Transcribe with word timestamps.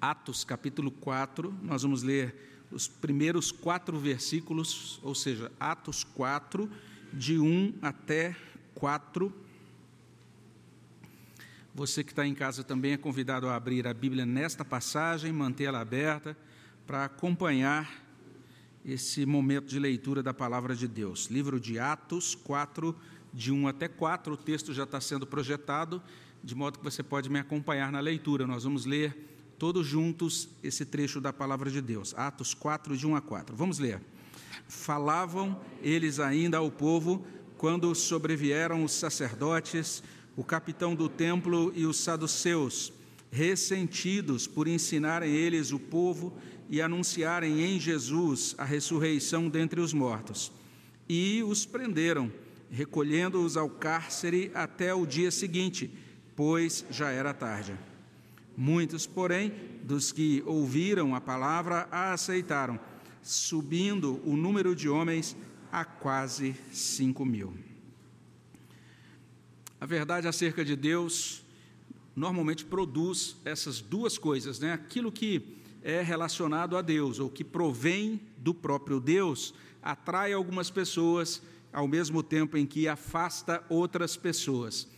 Atos 0.00 0.44
capítulo 0.44 0.90
4, 0.90 1.54
nós 1.62 1.82
vamos 1.82 2.02
ler 2.02 2.66
os 2.70 2.86
primeiros 2.88 3.50
quatro 3.50 3.98
versículos, 3.98 5.00
ou 5.02 5.14
seja, 5.14 5.50
Atos 5.58 6.04
4, 6.04 6.70
de 7.12 7.38
1 7.38 7.74
até 7.80 8.36
4. 8.74 9.32
Você 11.74 12.02
que 12.02 12.10
está 12.12 12.26
em 12.26 12.34
casa 12.34 12.64
também 12.64 12.92
é 12.92 12.96
convidado 12.96 13.48
a 13.48 13.54
abrir 13.54 13.86
a 13.86 13.94
Bíblia 13.94 14.26
nesta 14.26 14.64
passagem, 14.64 15.32
mantê-la 15.32 15.80
aberta 15.80 16.36
para 16.86 17.04
acompanhar 17.04 18.04
esse 18.84 19.26
momento 19.26 19.66
de 19.66 19.78
leitura 19.78 20.22
da 20.22 20.32
palavra 20.32 20.74
de 20.74 20.86
Deus. 20.86 21.26
Livro 21.26 21.58
de 21.58 21.78
Atos 21.78 22.34
4, 22.34 22.94
de 23.32 23.50
1 23.50 23.68
até 23.68 23.88
4, 23.88 24.34
o 24.34 24.36
texto 24.36 24.72
já 24.72 24.84
está 24.84 25.00
sendo 25.00 25.26
projetado, 25.26 26.02
de 26.42 26.54
modo 26.54 26.78
que 26.78 26.84
você 26.84 27.02
pode 27.02 27.28
me 27.28 27.38
acompanhar 27.38 27.90
na 27.90 28.00
leitura. 28.00 28.46
Nós 28.46 28.64
vamos 28.64 28.86
ler 28.86 29.35
todos 29.58 29.86
juntos 29.86 30.48
esse 30.62 30.84
trecho 30.84 31.20
da 31.20 31.32
palavra 31.32 31.70
de 31.70 31.80
Deus. 31.80 32.14
Atos 32.16 32.54
4, 32.54 32.96
de 32.96 33.06
1 33.06 33.16
a 33.16 33.20
4. 33.20 33.56
Vamos 33.56 33.78
ler. 33.78 34.00
Falavam 34.68 35.60
eles 35.82 36.18
ainda 36.18 36.58
ao 36.58 36.70
povo 36.70 37.24
quando 37.56 37.94
sobrevieram 37.94 38.84
os 38.84 38.92
sacerdotes, 38.92 40.02
o 40.36 40.44
capitão 40.44 40.94
do 40.94 41.08
templo 41.08 41.72
e 41.74 41.86
os 41.86 41.98
saduceus, 41.98 42.92
ressentidos 43.30 44.46
por 44.46 44.68
ensinarem 44.68 45.34
eles 45.34 45.72
o 45.72 45.78
povo 45.78 46.36
e 46.68 46.82
anunciarem 46.82 47.62
em 47.62 47.80
Jesus 47.80 48.54
a 48.58 48.64
ressurreição 48.64 49.48
dentre 49.48 49.80
os 49.80 49.92
mortos. 49.92 50.52
E 51.08 51.42
os 51.42 51.64
prenderam, 51.64 52.30
recolhendo-os 52.70 53.56
ao 53.56 53.70
cárcere 53.70 54.50
até 54.54 54.92
o 54.92 55.06
dia 55.06 55.30
seguinte, 55.30 55.90
pois 56.34 56.84
já 56.90 57.10
era 57.10 57.32
tarde. 57.32 57.74
Muitos, 58.56 59.06
porém, 59.06 59.52
dos 59.82 60.10
que 60.10 60.42
ouviram 60.46 61.14
a 61.14 61.20
palavra 61.20 61.86
a 61.90 62.12
aceitaram, 62.14 62.80
subindo 63.22 64.20
o 64.24 64.36
número 64.36 64.74
de 64.74 64.88
homens 64.88 65.36
a 65.70 65.84
quase 65.84 66.56
cinco 66.72 67.24
mil. 67.24 67.52
A 69.78 69.84
verdade 69.84 70.26
acerca 70.26 70.64
de 70.64 70.74
Deus 70.74 71.44
normalmente 72.14 72.64
produz 72.64 73.36
essas 73.44 73.82
duas 73.82 74.16
coisas, 74.16 74.58
né? 74.58 74.72
Aquilo 74.72 75.12
que 75.12 75.58
é 75.82 76.00
relacionado 76.00 76.78
a 76.78 76.82
Deus, 76.82 77.20
ou 77.20 77.28
que 77.28 77.44
provém 77.44 78.20
do 78.38 78.54
próprio 78.54 78.98
Deus, 78.98 79.52
atrai 79.82 80.32
algumas 80.32 80.70
pessoas, 80.70 81.42
ao 81.70 81.86
mesmo 81.86 82.22
tempo 82.22 82.56
em 82.56 82.64
que 82.64 82.88
afasta 82.88 83.62
outras 83.68 84.16
pessoas. 84.16 84.88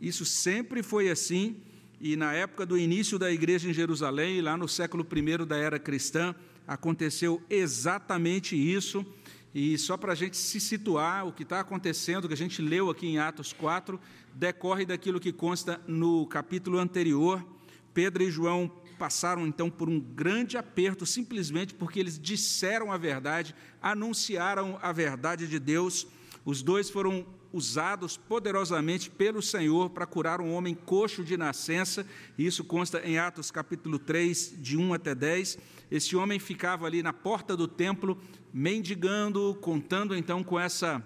Isso 0.00 0.24
sempre 0.24 0.84
foi 0.84 1.10
assim 1.10 1.56
e 2.00 2.14
na 2.14 2.32
época 2.32 2.64
do 2.64 2.78
início 2.78 3.18
da 3.18 3.30
igreja 3.30 3.68
em 3.68 3.72
Jerusalém, 3.72 4.40
lá 4.40 4.56
no 4.56 4.68
século 4.68 5.04
I 5.10 5.44
da 5.44 5.56
era 5.56 5.78
cristã, 5.80 6.34
aconteceu 6.66 7.42
exatamente 7.50 8.54
isso. 8.54 9.04
E 9.52 9.76
só 9.76 9.96
para 9.96 10.12
a 10.12 10.14
gente 10.14 10.36
se 10.36 10.60
situar, 10.60 11.26
o 11.26 11.32
que 11.32 11.42
está 11.42 11.58
acontecendo, 11.58 12.28
que 12.28 12.34
a 12.34 12.36
gente 12.36 12.62
leu 12.62 12.88
aqui 12.88 13.08
em 13.08 13.18
Atos 13.18 13.52
4, 13.52 13.98
decorre 14.32 14.86
daquilo 14.86 15.18
que 15.18 15.32
consta 15.32 15.80
no 15.88 16.24
capítulo 16.26 16.78
anterior. 16.78 17.44
Pedro 17.92 18.22
e 18.22 18.30
João 18.30 18.70
passaram 18.96 19.44
então 19.44 19.68
por 19.68 19.88
um 19.88 19.98
grande 19.98 20.56
aperto, 20.56 21.04
simplesmente 21.04 21.74
porque 21.74 21.98
eles 21.98 22.18
disseram 22.18 22.92
a 22.92 22.96
verdade, 22.96 23.54
anunciaram 23.82 24.78
a 24.80 24.92
verdade 24.92 25.48
de 25.48 25.58
Deus. 25.58 26.06
Os 26.44 26.62
dois 26.62 26.90
foram 26.90 27.26
usados 27.52 28.16
poderosamente 28.16 29.10
pelo 29.10 29.40
Senhor 29.40 29.90
para 29.90 30.06
curar 30.06 30.40
um 30.40 30.52
homem 30.52 30.74
coxo 30.74 31.24
de 31.24 31.36
nascença, 31.36 32.06
e 32.36 32.46
isso 32.46 32.62
consta 32.64 33.00
em 33.00 33.18
Atos 33.18 33.50
capítulo 33.50 33.98
3, 33.98 34.54
de 34.58 34.76
1 34.76 34.94
até 34.94 35.14
10. 35.14 35.58
Esse 35.90 36.14
homem 36.16 36.38
ficava 36.38 36.86
ali 36.86 37.02
na 37.02 37.12
porta 37.12 37.56
do 37.56 37.66
templo, 37.66 38.18
mendigando, 38.52 39.56
contando 39.60 40.14
então 40.14 40.44
com 40.44 40.60
essa 40.60 41.02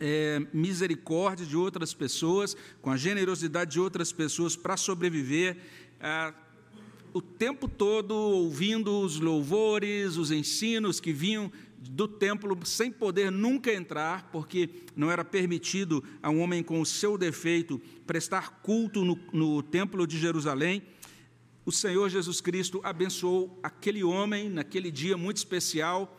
é, 0.00 0.40
misericórdia 0.52 1.44
de 1.44 1.56
outras 1.56 1.92
pessoas, 1.92 2.56
com 2.80 2.90
a 2.90 2.96
generosidade 2.96 3.72
de 3.72 3.80
outras 3.80 4.12
pessoas 4.12 4.56
para 4.56 4.76
sobreviver. 4.76 5.58
Ah, 6.00 6.32
o 7.12 7.20
tempo 7.20 7.68
todo 7.68 8.14
ouvindo 8.14 9.00
os 9.00 9.18
louvores, 9.18 10.16
os 10.16 10.30
ensinos 10.30 11.00
que 11.00 11.12
vinham 11.12 11.50
do 11.88 12.06
templo 12.06 12.58
sem 12.64 12.90
poder 12.90 13.30
nunca 13.30 13.72
entrar, 13.72 14.28
porque 14.30 14.68
não 14.94 15.10
era 15.10 15.24
permitido 15.24 16.04
a 16.22 16.30
um 16.30 16.40
homem 16.40 16.62
com 16.62 16.80
o 16.80 16.86
seu 16.86 17.16
defeito 17.16 17.80
prestar 18.06 18.60
culto 18.60 19.04
no, 19.04 19.18
no 19.32 19.62
templo 19.62 20.06
de 20.06 20.18
Jerusalém. 20.18 20.82
O 21.64 21.72
Senhor 21.72 22.08
Jesus 22.08 22.40
Cristo 22.40 22.80
abençoou 22.84 23.58
aquele 23.62 24.04
homem 24.04 24.48
naquele 24.48 24.90
dia 24.90 25.16
muito 25.16 25.38
especial. 25.38 26.14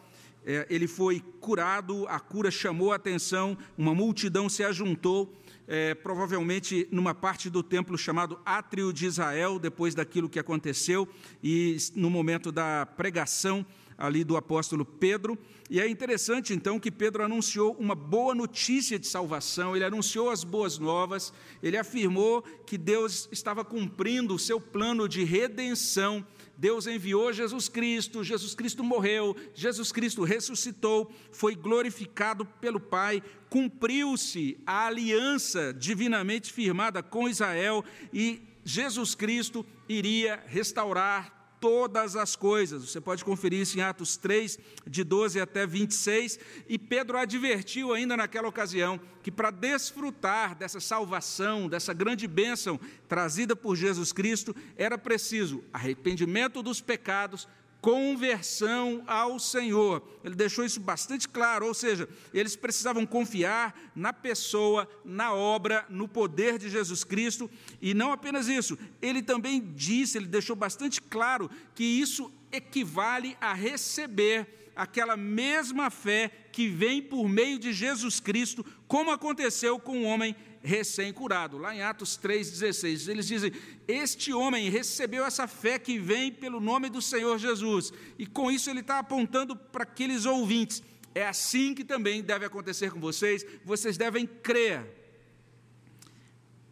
É, 0.45 0.65
ele 0.69 0.87
foi 0.87 1.23
curado, 1.39 2.07
a 2.07 2.19
cura 2.19 2.49
chamou 2.49 2.91
a 2.91 2.95
atenção, 2.95 3.57
uma 3.77 3.93
multidão 3.93 4.47
se 4.47 4.63
ajuntou, 4.63 5.35
é, 5.67 5.93
provavelmente 5.93 6.87
numa 6.91 7.13
parte 7.13 7.49
do 7.49 7.61
templo 7.61 7.97
chamado 7.97 8.39
Átrio 8.45 8.91
de 8.91 9.05
Israel, 9.05 9.59
depois 9.59 9.93
daquilo 9.93 10.29
que 10.29 10.39
aconteceu, 10.39 11.07
e 11.43 11.77
no 11.95 12.09
momento 12.09 12.51
da 12.51 12.85
pregação 12.85 13.65
ali 13.99 14.23
do 14.23 14.37
apóstolo 14.37 14.85
Pedro. 14.85 15.37
E 15.69 15.79
é 15.79 15.87
interessante 15.87 16.53
então 16.53 16.79
que 16.79 16.89
Pedro 16.89 17.23
anunciou 17.23 17.75
uma 17.77 17.93
boa 17.93 18.33
notícia 18.33 18.97
de 18.97 19.05
salvação, 19.05 19.75
ele 19.75 19.83
anunciou 19.85 20.31
as 20.31 20.43
boas 20.43 20.79
novas, 20.79 21.33
ele 21.61 21.77
afirmou 21.77 22.41
que 22.65 22.77
Deus 22.77 23.27
estava 23.31 23.63
cumprindo 23.63 24.33
o 24.33 24.39
seu 24.39 24.59
plano 24.59 25.07
de 25.07 25.23
redenção. 25.23 26.25
Deus 26.57 26.87
enviou 26.87 27.31
Jesus 27.31 27.69
Cristo, 27.69 28.23
Jesus 28.23 28.55
Cristo 28.55 28.83
morreu, 28.83 29.35
Jesus 29.53 29.91
Cristo 29.91 30.23
ressuscitou, 30.23 31.11
foi 31.31 31.55
glorificado 31.55 32.45
pelo 32.45 32.79
Pai, 32.79 33.21
cumpriu-se 33.49 34.57
a 34.65 34.87
aliança 34.87 35.73
divinamente 35.73 36.51
firmada 36.51 37.03
com 37.03 37.29
Israel 37.29 37.83
e 38.11 38.41
Jesus 38.63 39.15
Cristo 39.15 39.65
iria 39.87 40.43
restaurar 40.47 41.38
todas 41.59 42.15
as 42.15 42.35
coisas. 42.35 42.89
Você 42.89 43.01
pode 43.01 43.23
conferir 43.23 43.59
isso 43.59 43.77
em 43.77 43.81
Atos 43.81 44.17
3, 44.17 44.57
de 44.87 45.03
12 45.03 45.39
até 45.39 45.65
26. 45.65 46.39
E 46.67 46.77
Pedro 46.77 47.17
advertiu 47.17 47.93
ainda 47.93 48.15
naquela 48.15 48.47
ocasião 48.47 48.99
que 49.21 49.31
para 49.31 49.51
desfrutar 49.51 50.55
dessa 50.55 50.79
salvação, 50.79 51.67
dessa 51.67 51.93
grande 51.93 52.27
bênção 52.27 52.79
trazida 53.07 53.55
por 53.55 53.75
Jesus 53.75 54.11
Cristo, 54.11 54.55
era 54.77 54.97
preciso 54.97 55.63
arrependimento 55.73 56.63
dos 56.63 56.81
pecados, 56.81 57.47
conversão 57.81 59.03
ao 59.07 59.39
Senhor. 59.39 60.03
Ele 60.23 60.35
deixou 60.35 60.65
isso 60.65 60.79
bastante 60.79 61.27
claro, 61.27 61.65
ou 61.65 61.73
seja, 61.73 62.07
eles 62.33 62.55
precisavam 62.55 63.05
confiar 63.05 63.91
na 63.95 64.11
pessoa, 64.11 64.87
na 65.03 65.33
obra, 65.33 65.85
no 65.89 66.07
poder 66.07 66.57
de 66.57 66.69
Jesus 66.69 67.03
Cristo, 67.03 67.49
e 67.81 67.93
não 67.93 68.11
apenas 68.11 68.47
isso, 68.47 68.77
ele 69.01 69.21
também 69.21 69.61
disse, 69.75 70.17
ele 70.17 70.27
deixou 70.27 70.55
bastante 70.55 71.01
claro 71.01 71.49
que 71.73 71.83
isso 71.83 72.31
equivale 72.51 73.37
a 73.39 73.53
receber 73.53 74.71
aquela 74.75 75.17
mesma 75.17 75.89
fé 75.89 76.31
que 76.51 76.67
vem 76.67 77.01
por 77.01 77.27
meio 77.27 77.59
de 77.59 77.73
Jesus 77.73 78.19
Cristo, 78.19 78.65
como 78.87 79.11
aconteceu 79.11 79.77
com 79.77 79.99
o 79.99 80.05
homem 80.05 80.35
recém-curado. 80.63 81.57
Lá 81.57 81.75
em 81.75 81.81
Atos 81.81 82.19
3,16, 82.21 83.07
eles 83.07 83.27
dizem: 83.27 83.51
Este 83.87 84.33
homem 84.33 84.69
recebeu 84.69 85.25
essa 85.25 85.47
fé 85.47 85.79
que 85.79 85.97
vem 85.97 86.31
pelo 86.31 86.59
nome 86.59 86.89
do 86.89 87.01
Senhor 87.01 87.37
Jesus. 87.37 87.91
E 88.17 88.25
com 88.25 88.51
isso 88.51 88.69
ele 88.69 88.81
está 88.81 88.99
apontando 88.99 89.55
para 89.55 89.83
aqueles 89.83 90.25
ouvintes. 90.25 90.83
É 91.15 91.27
assim 91.27 91.73
que 91.73 91.83
também 91.83 92.21
deve 92.21 92.45
acontecer 92.45 92.91
com 92.91 92.99
vocês, 92.99 93.45
vocês 93.65 93.97
devem 93.97 94.25
crer. 94.25 94.95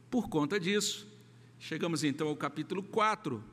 Por 0.10 0.30
conta 0.30 0.60
disso, 0.60 1.08
chegamos 1.60 2.04
então 2.04 2.28
ao 2.28 2.36
capítulo 2.36 2.84
4. 2.84 3.44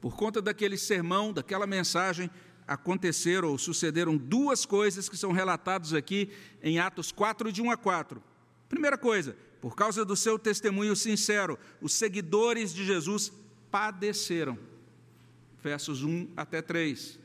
Por 0.00 0.14
conta 0.14 0.42
daquele 0.42 0.76
sermão, 0.76 1.32
daquela 1.32 1.66
mensagem, 1.66 2.30
aconteceram 2.66 3.48
ou 3.48 3.58
sucederam 3.58 4.16
duas 4.16 4.64
coisas 4.64 5.08
que 5.08 5.16
são 5.16 5.32
relatadas 5.32 5.92
aqui 5.92 6.30
em 6.62 6.78
Atos 6.78 7.10
4, 7.10 7.50
de 7.50 7.62
1 7.62 7.70
a 7.70 7.76
4. 7.76 8.22
Primeira 8.68 8.98
coisa, 8.98 9.36
por 9.64 9.74
causa 9.74 10.04
do 10.04 10.14
seu 10.14 10.38
testemunho 10.38 10.94
sincero, 10.94 11.58
os 11.80 11.94
seguidores 11.94 12.74
de 12.74 12.84
Jesus 12.84 13.32
padeceram. 13.70 14.58
Versos 15.62 16.02
1 16.02 16.28
até 16.36 16.60
3. 16.60 17.18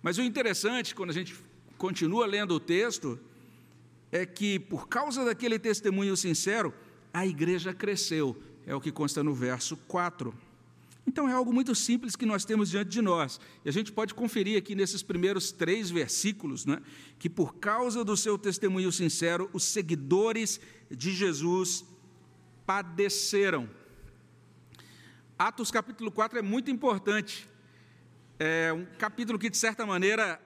Mas 0.00 0.16
o 0.16 0.22
interessante, 0.22 0.94
quando 0.94 1.10
a 1.10 1.12
gente 1.12 1.36
continua 1.76 2.24
lendo 2.24 2.54
o 2.54 2.58
texto, 2.58 3.20
é 4.10 4.24
que 4.24 4.58
por 4.58 4.88
causa 4.88 5.22
daquele 5.22 5.58
testemunho 5.58 6.16
sincero, 6.16 6.72
a 7.12 7.26
igreja 7.26 7.74
cresceu. 7.74 8.34
É 8.66 8.74
o 8.74 8.80
que 8.80 8.90
consta 8.90 9.22
no 9.22 9.34
verso 9.34 9.76
4. 9.86 10.32
Então 11.08 11.26
é 11.26 11.32
algo 11.32 11.54
muito 11.54 11.74
simples 11.74 12.14
que 12.14 12.26
nós 12.26 12.44
temos 12.44 12.68
diante 12.68 12.90
de 12.90 13.00
nós. 13.00 13.40
E 13.64 13.68
a 13.70 13.72
gente 13.72 13.90
pode 13.90 14.12
conferir 14.12 14.58
aqui 14.58 14.74
nesses 14.74 15.02
primeiros 15.02 15.50
três 15.50 15.88
versículos, 15.90 16.66
né, 16.66 16.82
que 17.18 17.30
por 17.30 17.54
causa 17.54 18.04
do 18.04 18.14
seu 18.14 18.36
testemunho 18.36 18.92
sincero, 18.92 19.48
os 19.54 19.64
seguidores 19.64 20.60
de 20.90 21.12
Jesus 21.14 21.82
padeceram. 22.66 23.70
Atos 25.38 25.70
capítulo 25.70 26.10
4 26.12 26.40
é 26.40 26.42
muito 26.42 26.70
importante. 26.70 27.48
É 28.38 28.70
um 28.74 28.84
capítulo 28.98 29.38
que, 29.38 29.48
de 29.48 29.56
certa 29.56 29.86
maneira, 29.86 30.38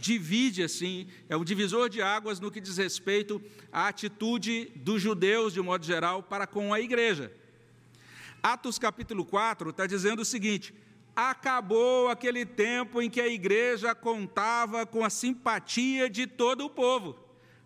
divide, 0.00 0.64
assim, 0.64 1.06
é 1.28 1.36
um 1.36 1.44
divisor 1.44 1.88
de 1.88 2.02
águas 2.02 2.40
no 2.40 2.50
que 2.50 2.60
diz 2.60 2.76
respeito 2.76 3.40
à 3.70 3.86
atitude 3.86 4.72
dos 4.74 5.00
judeus, 5.00 5.52
de 5.52 5.60
modo 5.60 5.86
geral, 5.86 6.24
para 6.24 6.44
com 6.44 6.74
a 6.74 6.80
igreja. 6.80 7.32
Atos 8.42 8.78
capítulo 8.78 9.24
4 9.24 9.70
está 9.70 9.86
dizendo 9.86 10.22
o 10.22 10.24
seguinte: 10.24 10.74
acabou 11.14 12.08
aquele 12.08 12.46
tempo 12.46 13.02
em 13.02 13.10
que 13.10 13.20
a 13.20 13.26
igreja 13.26 13.94
contava 13.94 14.86
com 14.86 15.04
a 15.04 15.10
simpatia 15.10 16.08
de 16.08 16.26
todo 16.26 16.64
o 16.64 16.70
povo. 16.70 17.18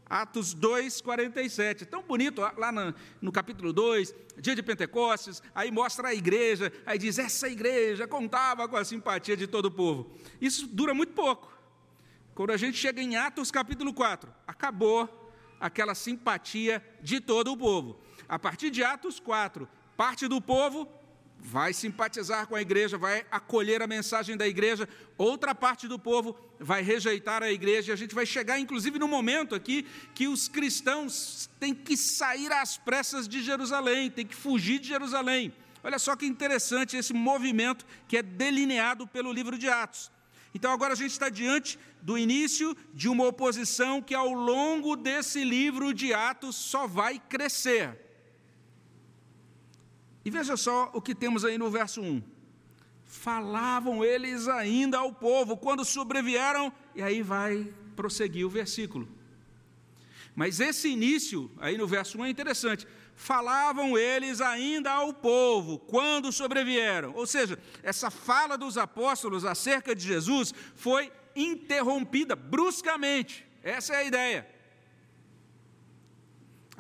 Atos 0.07 0.53
2, 0.53 1.01
47. 1.01 1.87
Tão 1.87 2.03
bonito, 2.03 2.41
lá 2.57 2.71
no, 2.71 2.95
no, 3.21 3.33
capítulo 3.33 3.73
2, 3.73 4.15
dia 4.39 4.55
de 4.55 4.63
Pentecostes, 4.63 5.43
aí 5.55 5.71
mostra 5.71 6.09
a 6.09 6.15
igreja, 6.15 6.73
aí 6.85 6.99
diz: 6.99 7.19
essa 7.19 7.49
igreja 7.49 8.07
contava 8.07 8.69
com 8.69 8.77
a 8.77 8.85
simpatia 8.85 9.37
de 9.37 9.47
todo 9.47 9.67
o 9.67 9.71
povo. 9.71 10.11
Isso 10.41 10.67
dura 10.67 10.95
muito 10.95 11.13
pouco. 11.13 11.53
Quando 12.35 12.51
a 12.51 12.57
gente 12.57 12.79
chega 12.79 13.03
em 13.03 13.17
Atos 13.17 13.51
capítulo 13.51 13.93
4, 13.93 14.33
acabou 14.47 15.09
aquela 15.61 15.95
simpatia 15.95 16.83
de 17.03 17.21
todo 17.21 17.53
o 17.53 17.57
povo. 17.57 18.01
A 18.29 18.39
partir 18.39 18.71
de 18.71 18.83
Atos 18.83 19.21
4, 19.21 19.69
parte 20.03 20.27
do 20.27 20.41
povo 20.41 20.89
vai 21.39 21.73
simpatizar 21.73 22.49
com 22.49 22.57
a 22.57 22.61
igreja, 22.61 22.99
vai 22.99 23.25
acolher 23.31 23.81
a 23.81 23.87
mensagem 23.87 24.37
da 24.37 24.49
igreja, 24.49 24.89
outra 25.17 25.55
parte 25.55 25.87
do 25.87 25.97
povo 25.97 26.37
vai 26.59 26.83
rejeitar 26.83 27.41
a 27.41 27.53
igreja, 27.53 27.93
e 27.93 27.95
a 27.95 27.97
gente 27.97 28.13
vai 28.13 28.27
chegar, 28.27 28.59
inclusive, 28.59 28.99
no 28.99 29.07
momento 29.07 29.55
aqui 29.55 29.87
que 30.13 30.27
os 30.27 30.49
cristãos 30.49 31.49
têm 31.61 31.73
que 31.73 31.97
sair 31.97 32.51
às 32.51 32.77
pressas 32.77 33.29
de 33.29 33.41
Jerusalém, 33.41 34.11
têm 34.11 34.27
que 34.27 34.35
fugir 34.35 34.81
de 34.81 34.89
Jerusalém. 34.89 35.55
Olha 35.85 36.01
só 36.01 36.17
que 36.17 36.27
interessante 36.27 36.97
esse 36.97 37.13
movimento 37.13 37.87
que 38.09 38.17
é 38.17 38.25
delineado 38.25 39.07
pelo 39.07 39.33
livro 39.33 39.57
de 39.57 39.69
Atos. 39.69 40.11
Então, 40.53 40.73
agora 40.73 40.95
a 40.95 40.97
gente 40.97 41.13
está 41.13 41.29
diante 41.29 41.79
do 42.03 42.19
início 42.19 42.77
de 42.93 43.09
uma 43.09 43.25
oposição 43.25 44.03
que, 44.03 44.17
ao 44.17 44.33
longo 44.33 44.97
desse 44.97 45.45
livro 45.45 45.95
de 45.95 46.13
Atos, 46.13 46.57
só 46.57 46.89
vai 46.89 47.21
crescer. 47.21 48.02
E 50.25 50.31
veja 50.31 50.57
só 50.57 50.91
o 50.95 51.01
que 51.01 51.15
temos 51.15 51.45
aí 51.45 51.59
no 51.59 51.71
verso 51.71 52.01
1. 52.01 52.23
Falavam 53.05 54.05
eles 54.05 54.49
ainda 54.49 54.99
ao 54.99 55.13
povo 55.13 55.57
quando 55.57 55.85
sobrevieram, 55.85 56.73
e 56.95 57.03
aí 57.03 57.23
vai 57.23 57.73
prosseguir 57.95 58.47
o 58.47 58.51
versículo. 58.51 59.09
Mas 60.35 60.61
esse 60.61 60.89
início, 60.89 61.51
aí 61.59 61.77
no 61.77 61.87
verso 61.87 62.19
1 62.19 62.25
é 62.25 62.31
interessante. 62.31 62.87
Falavam 63.15 63.99
eles 63.99 64.41
ainda 64.41 64.91
ao 64.91 65.13
povo 65.13 65.79
quando 65.79 66.33
sobrevieram. 66.33 67.13
Ou 67.15 67.27
seja, 67.27 67.59
essa 67.83 68.11
fala 68.11 68.57
dos 68.57 68.79
apóstolos 68.79 69.45
acerca 69.45 69.95
de 69.95 70.07
Jesus 70.07 70.55
foi 70.75 71.13
interrompida 71.37 72.35
bruscamente. 72.35 73.47
Essa 73.63 73.95
é 73.95 73.97
a 73.99 74.05
ideia. 74.05 74.49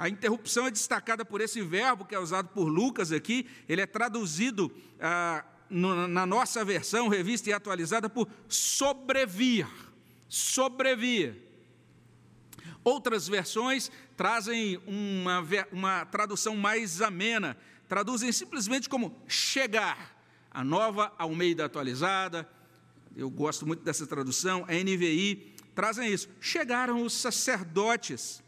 A 0.02 0.08
interrupção 0.08 0.66
é 0.66 0.70
destacada 0.72 1.24
por 1.24 1.40
esse 1.40 1.62
verbo 1.62 2.04
que 2.04 2.12
é 2.12 2.18
usado 2.18 2.48
por 2.48 2.64
Lucas 2.64 3.12
aqui, 3.12 3.46
ele 3.68 3.82
é 3.82 3.86
traduzido 3.86 4.68
ah, 5.00 5.44
no, 5.70 6.08
na 6.08 6.26
nossa 6.26 6.64
versão, 6.64 7.06
revista 7.06 7.50
e 7.50 7.52
atualizada, 7.52 8.10
por 8.10 8.28
sobrevir. 8.48 9.64
Sobrevir. 10.28 11.36
Outras 12.82 13.28
versões 13.28 13.92
trazem 14.16 14.76
uma, 14.88 15.46
uma 15.70 16.04
tradução 16.06 16.56
mais 16.56 17.00
amena, 17.00 17.56
traduzem 17.88 18.32
simplesmente 18.32 18.88
como 18.88 19.16
chegar. 19.28 20.20
A 20.50 20.64
nova 20.64 21.12
Almeida 21.16 21.64
atualizada, 21.64 22.50
eu 23.14 23.30
gosto 23.30 23.64
muito 23.64 23.84
dessa 23.84 24.04
tradução, 24.04 24.64
a 24.66 24.72
NVI, 24.72 25.54
trazem 25.76 26.12
isso. 26.12 26.28
Chegaram 26.40 27.04
os 27.04 27.12
sacerdotes 27.12 28.42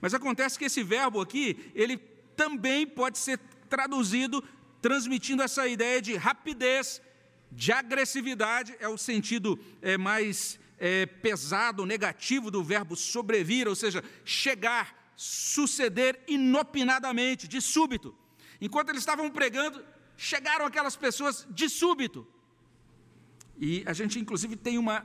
mas 0.00 0.14
acontece 0.14 0.58
que 0.58 0.64
esse 0.64 0.82
verbo 0.82 1.20
aqui, 1.20 1.70
ele 1.74 1.98
também 2.36 2.86
pode 2.86 3.18
ser 3.18 3.38
traduzido 3.68 4.42
transmitindo 4.80 5.42
essa 5.42 5.66
ideia 5.66 6.00
de 6.00 6.16
rapidez, 6.16 7.02
de 7.50 7.72
agressividade, 7.72 8.76
é 8.78 8.88
o 8.88 8.98
sentido 8.98 9.58
é, 9.82 9.96
mais 9.96 10.58
é, 10.78 11.06
pesado, 11.06 11.84
negativo 11.84 12.50
do 12.50 12.62
verbo 12.62 12.94
sobrevir, 12.94 13.66
ou 13.66 13.74
seja, 13.74 14.02
chegar, 14.24 15.12
suceder 15.16 16.20
inopinadamente, 16.28 17.48
de 17.48 17.60
súbito. 17.60 18.14
Enquanto 18.60 18.90
eles 18.90 19.02
estavam 19.02 19.30
pregando, 19.30 19.84
chegaram 20.16 20.66
aquelas 20.66 20.96
pessoas 20.96 21.46
de 21.50 21.68
súbito. 21.68 22.26
E 23.58 23.82
a 23.86 23.92
gente, 23.92 24.18
inclusive, 24.18 24.54
tem 24.56 24.78
uma 24.78 25.00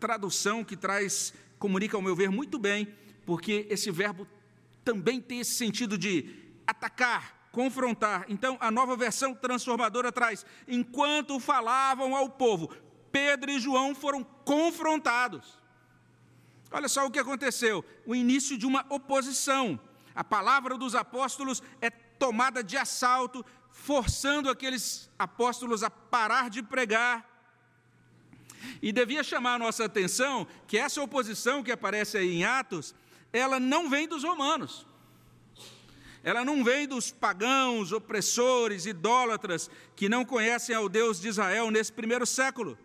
tradução 0.00 0.64
que 0.64 0.76
traz, 0.76 1.34
comunica, 1.58 1.96
ao 1.96 2.02
meu 2.02 2.16
ver, 2.16 2.30
muito 2.30 2.58
bem, 2.58 2.88
porque 3.26 3.66
esse 3.68 3.90
verbo 3.90 4.26
também 4.88 5.20
tem 5.20 5.40
esse 5.40 5.52
sentido 5.52 5.98
de 5.98 6.34
atacar, 6.66 7.50
confrontar. 7.52 8.24
Então, 8.26 8.56
a 8.58 8.70
nova 8.70 8.96
versão 8.96 9.34
transformadora 9.34 10.10
traz: 10.10 10.46
enquanto 10.66 11.38
falavam 11.38 12.16
ao 12.16 12.30
povo, 12.30 12.68
Pedro 13.12 13.50
e 13.50 13.60
João 13.60 13.94
foram 13.94 14.24
confrontados. 14.24 15.60
Olha 16.70 16.88
só 16.88 17.04
o 17.04 17.10
que 17.10 17.18
aconteceu: 17.18 17.84
o 18.06 18.14
início 18.14 18.56
de 18.56 18.64
uma 18.64 18.86
oposição. 18.88 19.78
A 20.14 20.24
palavra 20.24 20.78
dos 20.78 20.94
apóstolos 20.94 21.62
é 21.82 21.90
tomada 21.90 22.64
de 22.64 22.78
assalto, 22.78 23.44
forçando 23.70 24.48
aqueles 24.48 25.10
apóstolos 25.18 25.82
a 25.82 25.90
parar 25.90 26.48
de 26.48 26.62
pregar. 26.62 27.28
E 28.80 28.90
devia 28.90 29.22
chamar 29.22 29.56
a 29.56 29.58
nossa 29.58 29.84
atenção 29.84 30.46
que 30.66 30.78
essa 30.78 31.02
oposição 31.02 31.62
que 31.62 31.70
aparece 31.70 32.16
aí 32.16 32.36
em 32.36 32.44
Atos 32.44 32.94
ela 33.32 33.60
não 33.60 33.88
vem 33.88 34.08
dos 34.08 34.24
romanos. 34.24 34.86
Ela 36.22 36.44
não 36.44 36.64
vem 36.64 36.86
dos 36.86 37.10
pagãos, 37.10 37.92
opressores, 37.92 38.86
idólatras, 38.86 39.70
que 39.94 40.08
não 40.08 40.24
conhecem 40.24 40.74
ao 40.74 40.88
Deus 40.88 41.20
de 41.20 41.28
Israel 41.28 41.70
nesse 41.70 41.92
primeiro 41.92 42.26
século. 42.26 42.76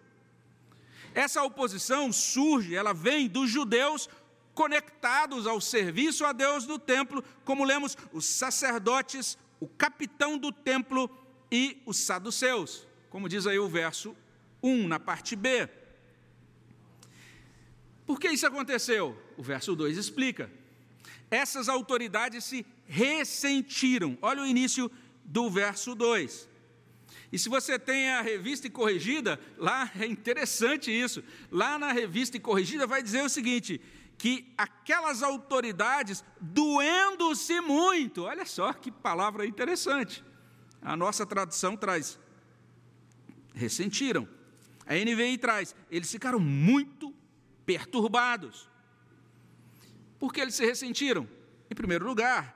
Essa 1.14 1.44
oposição 1.44 2.12
surge, 2.12 2.76
ela 2.76 2.94
vem 2.94 3.28
dos 3.28 3.50
judeus 3.50 4.10
conectados 4.54 5.48
ao 5.48 5.60
serviço 5.60 6.26
a 6.26 6.32
Deus 6.32 6.66
do 6.66 6.78
templo, 6.78 7.24
como 7.44 7.64
lemos, 7.64 7.98
os 8.12 8.26
sacerdotes, 8.26 9.38
o 9.60 9.68
capitão 9.68 10.38
do 10.38 10.52
templo 10.52 11.10
e 11.52 11.82
os 11.86 11.98
saduceus, 11.98 12.88
como 13.10 13.30
diz 13.30 13.46
aí 13.48 13.60
o 13.60 13.68
verso 13.68 14.16
1, 14.62 14.88
na 14.88 15.00
parte 15.00 15.36
B. 15.36 15.68
Por 18.06 18.20
que 18.20 18.30
isso 18.30 18.46
aconteceu? 18.46 19.22
O 19.38 19.44
verso 19.44 19.76
2 19.76 19.98
explica. 19.98 20.50
Essas 21.30 21.68
autoridades 21.68 22.44
se 22.44 22.66
ressentiram. 22.86 24.18
Olha 24.22 24.44
o 24.44 24.48
início 24.48 24.92
do 25.26 25.50
verso 25.50 25.96
2. 25.96 26.50
E 27.32 27.40
se 27.40 27.50
você 27.50 27.80
tem 27.80 28.10
a 28.10 28.22
revista 28.22 28.68
e 28.68 28.70
corrigida, 28.70 29.40
lá 29.58 29.92
é 30.00 30.06
interessante 30.06 30.92
isso. 30.92 31.24
Lá 31.52 31.80
na 31.80 31.92
revista 31.92 32.38
e 32.38 32.40
corrigida 32.40 32.86
vai 32.86 33.02
dizer 33.02 33.24
o 33.24 33.30
seguinte: 33.30 33.82
que 34.18 34.54
aquelas 34.58 35.24
autoridades, 35.24 36.24
doendo-se 36.40 37.60
muito, 37.62 38.24
olha 38.24 38.46
só 38.46 38.72
que 38.72 38.92
palavra 38.92 39.46
interessante. 39.46 40.24
A 40.82 40.96
nossa 40.96 41.26
tradução 41.26 41.76
traz 41.76 42.20
ressentiram. 43.54 44.28
A 44.86 44.94
NVI 44.96 45.38
traz, 45.38 45.76
eles 45.90 46.12
ficaram 46.12 46.40
muito 46.40 47.14
perturbados. 47.66 48.70
Por 50.24 50.32
que 50.32 50.40
eles 50.40 50.56
se 50.56 50.66
ressentiram? 50.66 51.28
Em 51.70 51.76
primeiro 51.76 52.06
lugar, 52.06 52.56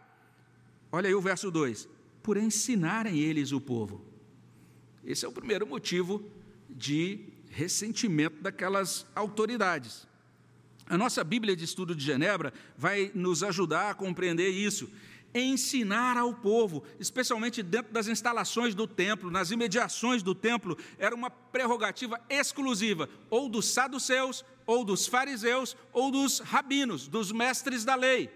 olha 0.90 1.10
aí 1.10 1.14
o 1.14 1.20
verso 1.20 1.52
2: 1.52 1.90
por 2.24 2.38
ensinarem 2.38 3.20
eles 3.20 3.52
o 3.52 3.60
povo. 3.60 4.06
Esse 5.04 5.26
é 5.26 5.28
o 5.28 5.34
primeiro 5.34 5.68
motivo 5.68 6.24
de 6.70 7.26
ressentimento 7.50 8.42
daquelas 8.42 9.06
autoridades. 9.14 10.08
A 10.86 10.98
nossa 10.98 11.26
Bíblia 11.26 11.58
de 11.58 11.66
Estudo 11.66 11.94
de 11.94 12.06
Genebra 12.06 12.54
vai 12.78 13.12
nos 13.14 13.44
ajudar 13.44 13.90
a 13.90 13.94
compreender 13.94 14.48
isso. 14.48 14.90
Ensinar 15.36 16.16
ao 16.16 16.34
povo, 16.34 16.86
especialmente 17.02 17.62
dentro 17.62 17.92
das 17.92 18.08
instalações 18.08 18.74
do 18.74 18.88
templo, 18.88 19.30
nas 19.30 19.52
imediações 19.52 20.24
do 20.24 20.34
templo, 20.34 20.78
era 20.98 21.14
uma 21.14 21.30
prerrogativa 21.30 22.18
exclusiva, 22.30 23.10
ou 23.30 23.50
dos 23.50 23.68
saduceus, 23.68 24.46
ou 24.68 24.84
dos 24.84 25.08
fariseus, 25.08 25.76
ou 25.94 26.12
dos 26.12 26.40
rabinos, 26.40 27.08
dos 27.08 27.32
mestres 27.32 27.86
da 27.86 27.96
lei. 27.96 28.30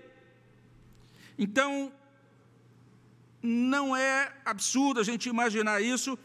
Então, 1.37 1.91
não 3.43 3.95
é 3.95 4.33
absurdo 4.45 4.99
a 4.99 5.03
gente 5.03 5.27
imaginar 5.27 5.81
isso, 5.81 6.17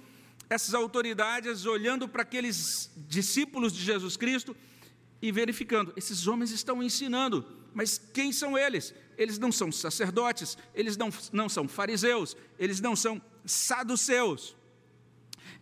essas 0.48 0.74
autoridades 0.74 1.66
olhando 1.66 2.08
para 2.08 2.22
aqueles 2.22 2.90
discípulos 2.96 3.72
de 3.72 3.82
Jesus 3.82 4.16
Cristo 4.16 4.56
e 5.20 5.32
verificando: 5.32 5.92
esses 5.96 6.28
homens 6.28 6.52
estão 6.52 6.82
ensinando, 6.82 7.44
mas 7.74 7.98
quem 7.98 8.32
são 8.32 8.56
eles? 8.56 8.94
Eles 9.18 9.38
não 9.38 9.50
são 9.50 9.72
sacerdotes, 9.72 10.56
eles 10.74 10.96
não, 10.96 11.08
não 11.32 11.48
são 11.48 11.66
fariseus, 11.66 12.36
eles 12.58 12.80
não 12.80 12.94
são 12.94 13.20
saduceus. 13.44 14.54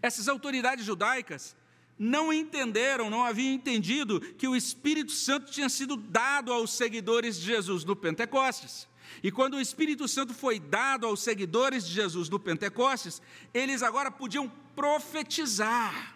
Essas 0.03 0.29
autoridades 0.29 0.85
judaicas 0.85 1.57
não 1.99 2.33
entenderam, 2.33 3.09
não 3.09 3.25
haviam 3.25 3.53
entendido 3.53 4.21
que 4.21 4.49
o 4.49 4.57
Espírito 4.57 5.13
Santo 5.13 5.51
tinha 5.51 5.69
sido 5.69 5.97
dado 5.97 6.53
aos 6.53 6.73
seguidores 6.73 7.37
de 7.37 7.47
Jesus 7.47 7.85
no 7.85 7.95
Pentecostes. 7.95 8.89
E 9.23 9.31
quando 9.31 9.55
o 9.55 9.61
Espírito 9.61 10.09
Santo 10.09 10.35
foi 10.35 10.59
dado 10.59 11.07
aos 11.07 11.21
seguidores 11.21 11.87
de 11.87 11.95
Jesus 11.95 12.29
no 12.29 12.39
Pentecostes, 12.39 13.23
eles 13.53 13.83
agora 13.83 14.11
podiam 14.11 14.51
profetizar. 14.75 16.15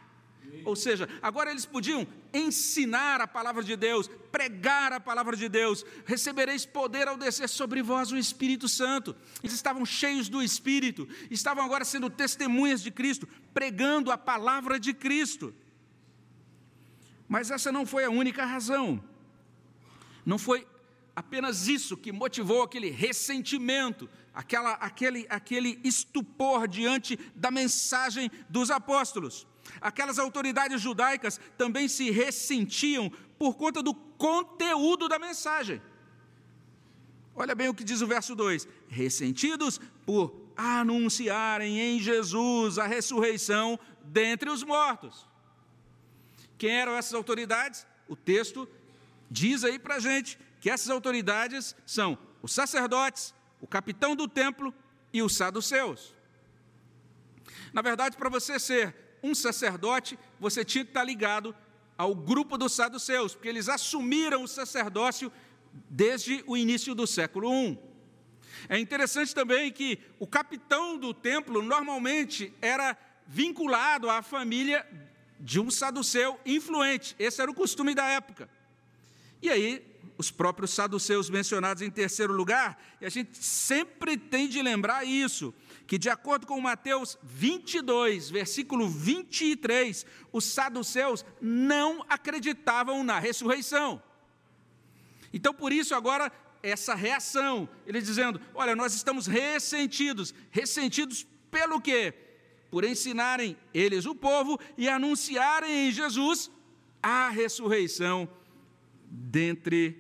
Ou 0.65 0.75
seja, 0.75 1.09
agora 1.23 1.51
eles 1.51 1.67
podiam 1.67 2.07
ensinar 2.33 3.21
a 3.21 3.27
palavra 3.27 3.63
de 3.63 3.77
Deus, 3.77 4.11
pregar 4.33 4.93
a 4.93 5.01
palavra 5.01 5.37
de 5.37 5.49
Deus, 5.49 5.85
recebereis 6.05 6.67
poder 6.67 7.07
ao 7.07 7.17
descer 7.17 7.49
sobre 7.49 7.83
vós 7.83 8.11
o 8.11 8.17
Espírito 8.17 8.69
Santo. 8.69 9.15
Eles 9.43 9.55
estavam 9.55 9.85
cheios 9.85 10.29
do 10.29 10.43
Espírito, 10.43 11.09
estavam 11.31 11.65
agora 11.65 11.85
sendo 11.85 12.11
testemunhas 12.11 12.83
de 12.83 12.91
Cristo, 12.91 13.29
pregando 13.55 14.11
a 14.11 14.19
palavra 14.19 14.81
de 14.81 14.93
Cristo. 14.93 15.55
Mas 17.29 17.51
essa 17.51 17.71
não 17.71 17.85
foi 17.85 18.05
a 18.05 18.11
única 18.11 18.45
razão. 18.45 19.03
Não 20.25 20.39
foi 20.39 20.67
apenas 21.15 21.69
isso 21.69 21.97
que 21.97 22.11
motivou 22.11 22.63
aquele 22.63 22.91
ressentimento, 22.91 24.09
aquela, 24.33 24.73
aquele, 24.75 25.27
aquele 25.29 25.79
estupor 25.85 26.67
diante 26.67 27.19
da 27.35 27.51
mensagem 27.51 28.31
dos 28.49 28.71
apóstolos. 28.71 29.47
Aquelas 29.81 30.19
autoridades 30.19 30.81
judaicas 30.81 31.39
também 31.59 31.89
se 31.89 32.11
ressentiam 32.11 33.11
por 33.39 33.57
conta 33.57 33.83
do 33.83 33.93
conteúdo 33.95 35.09
da 35.09 35.19
mensagem. 35.19 35.83
Olha 37.35 37.55
bem 37.55 37.69
o 37.69 37.75
que 37.75 37.85
diz 37.85 38.01
o 38.01 38.07
verso 38.07 38.35
2: 38.35 38.67
ressentidos 38.89 39.81
por 40.07 40.35
anunciarem 40.57 41.79
em 41.79 42.01
Jesus 42.01 42.79
a 42.79 42.87
ressurreição 42.87 43.79
dentre 44.03 44.51
os 44.51 44.65
mortos. 44.65 45.28
Quem 46.59 46.71
eram 46.71 46.97
essas 46.97 47.15
autoridades? 47.15 47.87
O 48.09 48.17
texto 48.17 48.69
diz 49.31 49.63
aí 49.65 49.79
para 49.79 49.95
a 49.95 50.01
gente 50.01 50.39
que 50.61 50.69
essas 50.69 50.91
autoridades 50.91 51.77
são 51.87 52.19
os 52.43 52.53
sacerdotes, 52.53 53.33
o 53.61 53.67
capitão 53.67 54.17
do 54.17 54.27
templo 54.27 54.75
e 55.13 55.23
os 55.23 55.37
saduceus. 55.37 56.15
Na 57.73 57.81
verdade, 57.81 58.17
para 58.17 58.29
você 58.29 58.59
ser 58.59 58.95
um 59.23 59.35
sacerdote, 59.35 60.19
você 60.41 60.65
tinha 60.65 60.85
que 60.85 60.91
estar 60.91 61.05
ligado 61.05 61.55
ao 61.97 62.15
grupo 62.15 62.57
dos 62.59 62.73
saduceus, 62.73 63.35
porque 63.35 63.49
eles 63.49 63.69
assumiram 63.69 64.43
o 64.43 64.49
sacerdócio 64.49 65.33
desde 65.89 66.43
o 66.47 66.57
início 66.57 66.95
do 66.95 67.07
século 67.07 67.53
I. 67.53 67.79
É 68.69 68.79
interessante 68.79 69.35
também 69.35 69.71
que 69.71 69.99
o 70.19 70.27
capitão 70.27 70.97
do 70.97 71.15
templo 71.15 71.63
normalmente 71.63 72.53
era 72.61 72.97
vinculado 73.27 74.09
à 74.09 74.23
família 74.23 74.87
de 75.41 75.61
um 75.61 75.71
saduceu 75.71 76.39
influente. 76.45 77.15
Esse 77.19 77.41
era 77.41 77.51
o 77.51 77.55
costume 77.55 77.95
da 77.95 78.05
época. 78.05 78.49
E 79.41 79.51
aí, 79.51 79.85
os 80.17 80.31
próprios 80.31 80.73
saduceus 80.73 81.31
mencionados 81.31 81.83
em 81.83 81.91
terceiro 81.91 82.33
lugar, 82.33 82.77
e 83.01 83.07
a 83.07 83.09
gente 83.09 83.39
sempre 83.39 84.17
tem 84.17 84.49
de 84.49 84.61
lembrar 84.61 85.05
isso, 85.05 85.55
que 85.87 85.97
de 85.97 86.11
acordo 86.11 86.47
com 86.47 86.61
Mateus 86.61 87.17
22, 87.23 88.29
versículo 88.29 88.89
23, 88.89 90.05
os 90.33 90.45
saduceus 90.45 91.25
não 91.41 92.05
acreditavam 92.09 93.05
na 93.05 93.19
ressurreição. 93.19 94.03
Então, 95.33 95.55
por 95.55 95.73
isso, 95.73 95.95
agora, 95.95 96.33
essa 96.63 96.95
reação, 96.95 97.69
ele 97.87 98.01
dizendo: 98.01 98.41
olha, 98.55 98.75
nós 98.75 98.95
estamos 98.95 99.27
ressentidos, 99.27 100.35
ressentidos 100.51 101.27
pelo 101.51 101.81
quê? 101.81 102.15
Por 102.71 102.85
ensinarem 102.85 103.57
eles 103.73 104.07
o 104.07 104.15
povo 104.15 104.59
e 104.77 104.89
anunciarem 104.89 105.89
em 105.89 105.93
Jesus 105.93 106.51
a 107.03 107.29
ressurreição 107.29 108.29
dentre 109.11 109.97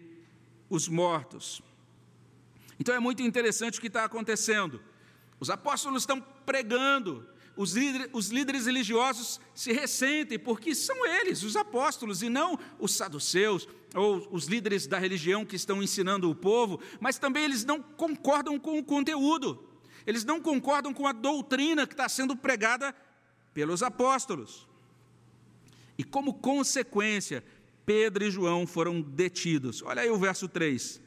os 0.68 0.88
mortos. 0.88 1.62
Então 2.78 2.94
é 2.94 3.00
muito 3.00 3.22
interessante 3.22 3.78
o 3.78 3.80
que 3.80 3.86
está 3.86 4.04
acontecendo. 4.04 4.80
Os 5.40 5.50
apóstolos 5.50 6.02
estão 6.02 6.20
pregando, 6.20 7.26
os 7.56 7.72
líderes, 7.72 8.08
os 8.12 8.28
líderes, 8.28 8.66
religiosos 8.66 9.40
se 9.54 9.72
ressentem, 9.72 10.38
porque 10.38 10.74
são 10.74 11.06
eles, 11.06 11.42
os 11.42 11.56
apóstolos, 11.56 12.22
e 12.22 12.28
não 12.28 12.58
os 12.78 12.94
saduceus 12.94 13.66
ou 13.94 14.28
os 14.30 14.46
líderes 14.46 14.86
da 14.86 14.98
religião 14.98 15.44
que 15.44 15.56
estão 15.56 15.82
ensinando 15.82 16.30
o 16.30 16.34
povo, 16.34 16.80
mas 17.00 17.18
também 17.18 17.44
eles 17.44 17.64
não 17.64 17.80
concordam 17.80 18.58
com 18.58 18.78
o 18.78 18.84
conteúdo 18.84 19.67
eles 20.08 20.24
não 20.24 20.40
concordam 20.40 20.94
com 20.94 21.06
a 21.06 21.12
doutrina 21.12 21.86
que 21.86 21.92
está 21.92 22.08
sendo 22.08 22.34
pregada 22.34 22.94
pelos 23.52 23.82
apóstolos. 23.82 24.66
E 25.98 26.02
como 26.02 26.32
consequência, 26.32 27.44
Pedro 27.84 28.24
e 28.24 28.30
João 28.30 28.66
foram 28.66 29.02
detidos. 29.02 29.82
Olha 29.82 30.00
aí 30.00 30.08
o 30.08 30.16
verso 30.16 30.48
3. 30.48 30.98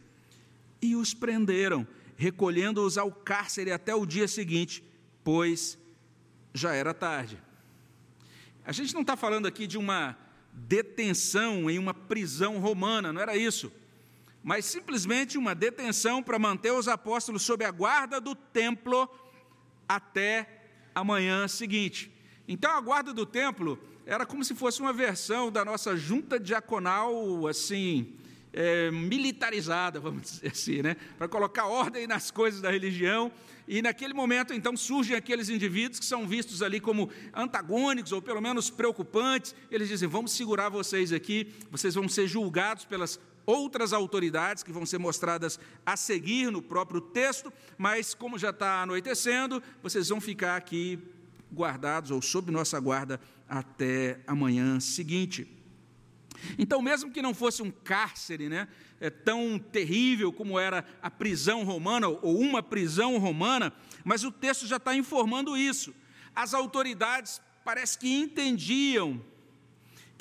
E 0.80 0.96
os 0.96 1.16
prenderam, 1.16 1.88
recolhendo-os 2.16 2.96
ao 2.96 3.12
cárcere 3.12 3.72
até 3.72 3.96
o 3.96 4.06
dia 4.06 4.28
seguinte, 4.28 4.84
pois 5.24 5.80
já 6.54 6.76
era 6.76 6.94
tarde. 6.94 7.42
A 8.64 8.72
gente 8.72 8.94
não 8.94 9.02
está 9.02 9.18
falando 9.18 9.48
aqui 9.48 9.66
de 9.66 9.80
uma 9.80 10.16
detenção 10.54 11.72
em 11.72 11.80
uma 11.80 11.96
prisão 11.96 12.60
romana, 12.60 13.12
não 13.12 13.20
era 13.20 13.36
isso 13.36 13.72
mas 14.44 14.66
simplesmente 14.66 15.38
uma 15.38 15.54
detenção 15.54 16.24
para 16.24 16.40
manter 16.40 16.72
os 16.72 16.88
apóstolos 16.88 17.44
sob 17.44 17.64
a 17.64 17.72
guarda 17.72 18.20
do 18.20 18.36
templo 18.36 19.10
até 19.88 20.48
a 20.96 21.04
manhã 21.04 21.48
seguinte. 21.48 22.12
Então 22.48 22.72
a 22.72 22.82
guarda 22.82 23.14
do 23.14 23.26
templo 23.26 23.80
era 24.06 24.26
como 24.26 24.44
se 24.44 24.56
fosse 24.56 24.82
uma 24.82 24.92
versão 24.92 25.52
da 25.52 25.64
nossa 25.64 25.96
junta 25.96 26.40
diaconal, 26.40 27.48
assim, 27.48 28.14
é, 28.54 28.92
militarizada, 28.92 30.00
vamos 30.00 30.24
dizer 30.24 30.52
assim, 30.52 30.82
né? 30.82 30.96
para 31.18 31.28
colocar 31.28 31.66
ordem 31.68 32.08
nas 32.08 32.32
coisas 32.32 32.62
da 32.62 32.72
religião. 32.72 33.32
E 33.68 33.82
naquele 33.82 34.14
momento, 34.14 34.54
então, 34.54 34.76
surgem 34.76 35.16
aqueles 35.16 35.48
indivíduos 35.48 36.00
que 36.00 36.06
são 36.06 36.28
vistos 36.28 36.62
ali 36.62 36.80
como 36.80 37.10
antagônicos 37.34 38.12
ou 38.12 38.22
pelo 38.22 38.42
menos 38.42 38.70
preocupantes. 38.70 39.56
Eles 39.70 39.88
dizem: 39.88 40.10
vamos 40.10 40.32
segurar 40.34 40.68
vocês 40.68 41.14
aqui, 41.14 41.48
vocês 41.70 41.96
vão 41.96 42.10
ser 42.10 42.28
julgados 42.28 42.84
pelas 42.84 43.18
outras 43.46 43.94
autoridades 43.94 44.64
que 44.64 44.72
vão 44.72 44.86
ser 44.86 44.98
mostradas 44.98 45.60
a 45.86 45.98
seguir 45.98 46.52
no 46.52 46.62
próprio 46.62 47.02
texto, 47.02 47.52
mas 47.78 48.14
como 48.14 48.38
já 48.38 48.50
está 48.50 48.84
anoitecendo, 48.84 49.62
vocês 49.82 50.10
vão 50.10 50.22
ficar 50.22 50.56
aqui 50.56 51.00
guardados 51.54 52.12
ou 52.12 52.22
sob 52.22 52.52
nossa 52.52 52.80
guarda 52.80 53.20
até 53.48 54.20
amanhã 54.26 54.80
seguinte. 54.80 55.48
Então, 56.58 56.82
mesmo 56.82 57.12
que 57.12 57.22
não 57.22 57.34
fosse 57.34 57.62
um 57.62 57.70
cárcere 57.70 58.50
né, 58.50 58.68
é 59.00 59.10
tão 59.10 59.60
terrível 59.60 60.32
como 60.32 60.60
era 60.60 60.86
a 61.02 61.10
prisão 61.10 61.64
romana, 61.64 62.08
ou 62.08 62.40
uma 62.40 62.64
prisão 62.64 63.18
romana, 63.18 63.74
mas 64.04 64.24
o 64.24 64.32
texto 64.32 64.66
já 64.66 64.78
está 64.78 64.96
informando 64.96 65.58
isso. 65.58 65.94
As 66.36 66.54
autoridades 66.54 67.42
parece 67.64 67.98
que 67.98 68.12
entendiam 68.12 69.22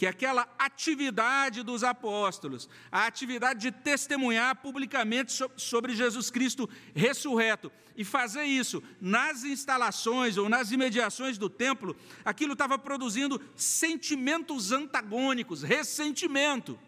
que 0.01 0.07
aquela 0.07 0.49
atividade 0.59 1.63
dos 1.63 1.85
apóstolos, 1.85 2.71
a 2.91 3.05
atividade 3.05 3.61
de 3.61 3.71
testemunhar 3.71 4.57
publicamente 4.57 5.31
sobre 5.59 5.95
Jesus 5.95 6.31
Cristo 6.31 6.67
ressurreto, 6.95 7.71
e 7.95 8.03
fazer 8.03 8.45
isso 8.45 8.83
nas 8.99 9.45
instalações 9.45 10.39
ou 10.39 10.49
nas 10.49 10.71
imediações 10.71 11.37
do 11.37 11.51
templo, 11.51 11.95
aquilo 12.25 12.55
estava 12.55 12.79
produzindo 12.79 13.39
sentimentos 13.55 14.73
antagônicos, 14.73 15.63
ressentimento. 15.63 16.79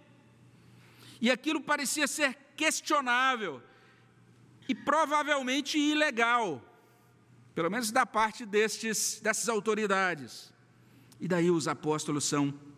E 1.21 1.31
aquilo 1.31 1.61
parecia 1.61 2.07
ser 2.07 2.35
questionável 2.57 3.63
e 4.67 4.75
provavelmente 4.75 5.79
ilegal, 5.79 6.65
pelo 7.55 7.71
menos 7.71 7.91
da 7.91 8.07
parte 8.07 8.47
destes, 8.47 9.21
dessas 9.21 9.51
autoridades. 9.51 10.51
E 11.21 11.29
daí 11.29 11.51
os 11.51 11.69
apóstolos 11.69 12.25
são 12.25 12.72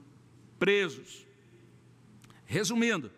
presos. 0.64 1.26
Resumindo, 2.46 3.12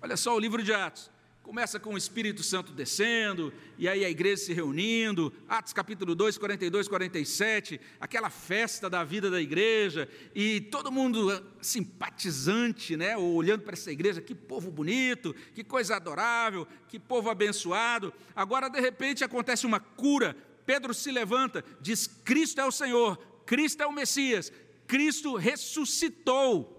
olha 0.00 0.16
só 0.16 0.34
o 0.34 0.38
livro 0.40 0.64
de 0.64 0.72
Atos. 0.72 1.12
Começa 1.40 1.78
com 1.78 1.94
o 1.94 1.96
Espírito 1.96 2.42
Santo 2.42 2.72
descendo, 2.72 3.52
e 3.78 3.88
aí 3.88 4.04
a 4.04 4.10
igreja 4.10 4.42
se 4.42 4.52
reunindo, 4.52 5.32
Atos 5.48 5.72
capítulo 5.72 6.12
2, 6.12 6.38
42, 6.38 6.88
47, 6.88 7.80
aquela 8.00 8.30
festa 8.30 8.90
da 8.90 9.04
vida 9.04 9.30
da 9.30 9.40
igreja, 9.40 10.08
e 10.34 10.60
todo 10.60 10.90
mundo 10.90 11.30
simpatizante, 11.60 12.96
né, 12.96 13.16
olhando 13.16 13.62
para 13.62 13.74
essa 13.74 13.92
igreja, 13.92 14.20
que 14.20 14.34
povo 14.34 14.68
bonito, 14.68 15.32
que 15.54 15.62
coisa 15.62 15.94
adorável, 15.94 16.66
que 16.88 16.98
povo 16.98 17.30
abençoado. 17.30 18.12
Agora, 18.34 18.68
de 18.68 18.80
repente, 18.80 19.22
acontece 19.22 19.66
uma 19.66 19.78
cura, 19.78 20.36
Pedro 20.66 20.92
se 20.92 21.12
levanta, 21.12 21.64
diz: 21.80 22.08
Cristo 22.08 22.60
é 22.60 22.64
o 22.64 22.72
Senhor, 22.72 23.16
Cristo 23.46 23.84
é 23.84 23.86
o 23.86 23.92
Messias, 23.92 24.52
Cristo 24.92 25.36
ressuscitou. 25.36 26.78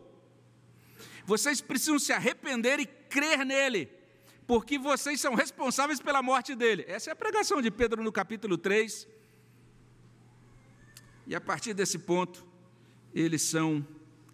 Vocês 1.26 1.60
precisam 1.60 1.98
se 1.98 2.14
arrepender 2.14 2.80
e 2.80 2.86
crer 2.86 3.44
nele, 3.44 3.90
porque 4.46 4.78
vocês 4.78 5.20
são 5.20 5.34
responsáveis 5.34 6.00
pela 6.00 6.22
morte 6.22 6.54
dele. 6.54 6.86
Essa 6.88 7.10
é 7.10 7.14
a 7.14 7.16
pregação 7.16 7.60
de 7.60 7.72
Pedro 7.72 8.04
no 8.04 8.12
capítulo 8.12 8.56
3. 8.56 9.08
E 11.26 11.34
a 11.34 11.42
partir 11.42 11.74
desse 11.74 11.98
ponto, 11.98 12.46
eles 13.16 13.42
são 13.42 13.84